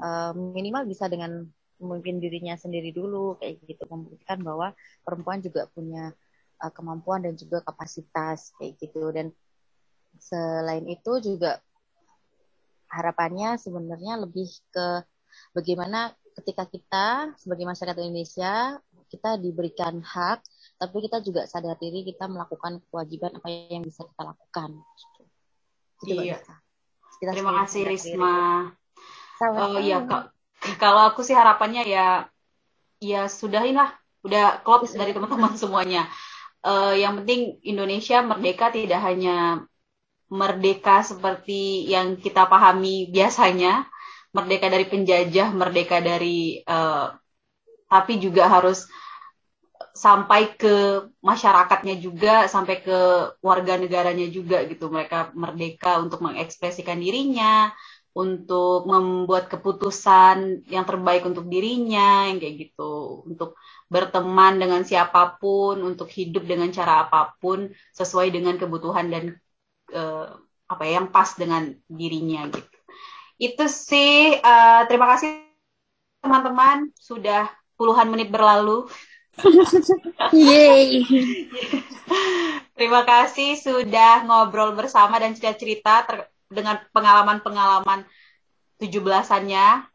[0.00, 1.44] uh, minimal bisa dengan
[1.76, 4.72] memimpin dirinya sendiri dulu, kayak gitu, membuktikan bahwa
[5.04, 6.12] perempuan juga punya
[6.60, 9.32] uh, kemampuan dan juga kapasitas, kayak gitu, dan
[10.16, 11.60] selain itu juga
[12.88, 15.04] harapannya sebenarnya lebih ke
[15.52, 17.06] bagaimana ketika kita
[17.36, 18.80] sebagai masyarakat Indonesia
[19.12, 20.40] kita diberikan hak
[20.76, 24.70] tapi kita juga sadar diri kita melakukan kewajiban apa yang bisa kita lakukan.
[26.04, 26.38] Gitu, iya.
[27.16, 28.68] Kita Terima kasih Risma.
[29.40, 30.32] Oh iya kak.
[30.76, 32.28] Kalau aku sih harapannya ya
[33.00, 33.92] ya sudahin lah,
[34.24, 36.08] udah klop dari teman-teman semuanya.
[36.60, 39.64] Uh, yang penting Indonesia merdeka tidak hanya
[40.26, 43.86] merdeka seperti yang kita pahami biasanya,
[44.34, 47.14] merdeka dari penjajah, merdeka dari uh,
[47.86, 48.90] tapi juga harus
[49.96, 52.98] sampai ke masyarakatnya juga, sampai ke
[53.40, 54.92] warga negaranya juga gitu.
[54.92, 57.72] Mereka merdeka untuk mengekspresikan dirinya,
[58.12, 63.24] untuk membuat keputusan yang terbaik untuk dirinya, yang kayak gitu.
[63.24, 63.56] Untuk
[63.88, 69.24] berteman dengan siapa pun, untuk hidup dengan cara apa pun sesuai dengan kebutuhan dan
[69.96, 70.36] uh,
[70.68, 72.76] apa ya yang pas dengan dirinya gitu.
[73.40, 75.44] Itu sih uh, terima kasih
[76.24, 78.88] teman-teman sudah puluhan menit berlalu.
[80.36, 81.04] Yeay.
[82.76, 86.04] Terima kasih sudah ngobrol bersama dan cerita-cerita
[86.48, 88.04] dengan pengalaman-pengalaman
[88.80, 89.88] 17-annya.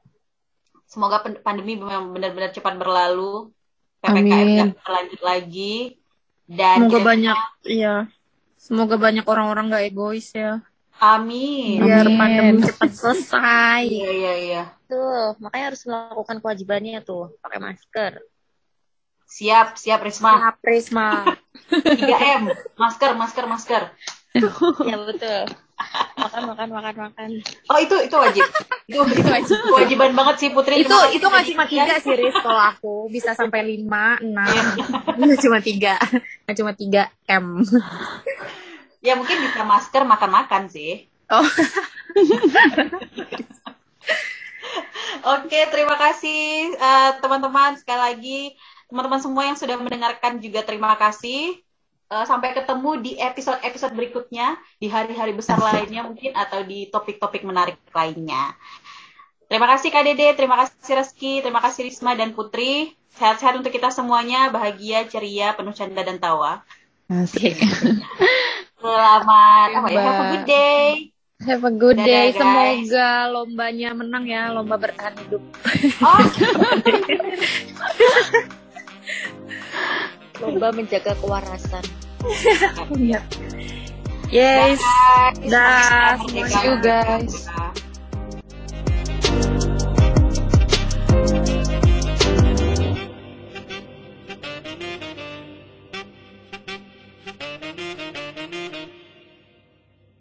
[0.90, 3.54] Semoga pandemi memang benar-benar cepat berlalu.
[4.02, 5.76] PPKM tidak berlanjut lagi.
[6.50, 7.38] Dan semoga banyak
[7.70, 7.96] iya.
[8.62, 10.62] Semoga banyak orang-orang gak egois ya.
[11.02, 11.82] Amin.
[11.82, 13.90] Biar pandemi cepat selesai.
[13.90, 14.64] Iya, iya, iya.
[14.86, 18.22] Tuh, makanya harus melakukan kewajibannya tuh, pakai masker.
[19.32, 20.36] Siap, siap Risma.
[20.36, 21.24] Siap Risma.
[21.72, 23.82] 3M, masker, masker, masker.
[24.92, 25.48] ya betul.
[26.20, 27.30] Makan, makan, makan, makan.
[27.72, 28.44] Oh itu itu wajib.
[28.92, 29.58] Itu itu wajib.
[29.72, 30.84] Kewajiban banget sih Putri.
[30.84, 34.52] Itu itu nggak cuma tiga sih Riz kalau aku bisa sampai lima, enam.
[35.16, 35.96] Nggak cuma tiga,
[36.46, 37.64] nggak cuma tiga M.
[39.02, 41.08] ya mungkin bisa masker makan-makan sih.
[41.32, 41.48] Oh.
[45.22, 48.42] Oke, terima kasih uh, teman-teman sekali lagi
[48.92, 51.56] teman-teman semua yang sudah mendengarkan juga terima kasih.
[52.12, 57.80] Uh, sampai ketemu di episode-episode berikutnya, di hari-hari besar lainnya mungkin, atau di topik-topik menarik
[57.96, 58.52] lainnya.
[59.48, 63.00] Terima kasih Kak Dede, terima kasih Reski, terima kasih Risma dan Putri.
[63.16, 66.64] Sehat-sehat untuk kita semuanya, bahagia, ceria, penuh canda dan tawa.
[67.08, 67.60] Asik.
[68.84, 70.00] Selamat apa ya?
[70.04, 70.88] Have a good day.
[71.44, 72.28] Have a good Dadah, day.
[72.32, 72.40] Guys.
[72.40, 75.44] Semoga lombanya menang ya, lomba bertahan hidup.
[76.04, 76.20] Oh.
[80.42, 81.86] lomba menjaga kewarasan.
[82.98, 83.22] Iya.
[84.32, 84.80] Yes.
[85.50, 86.80] Dah semuanya.
[86.80, 87.50] guys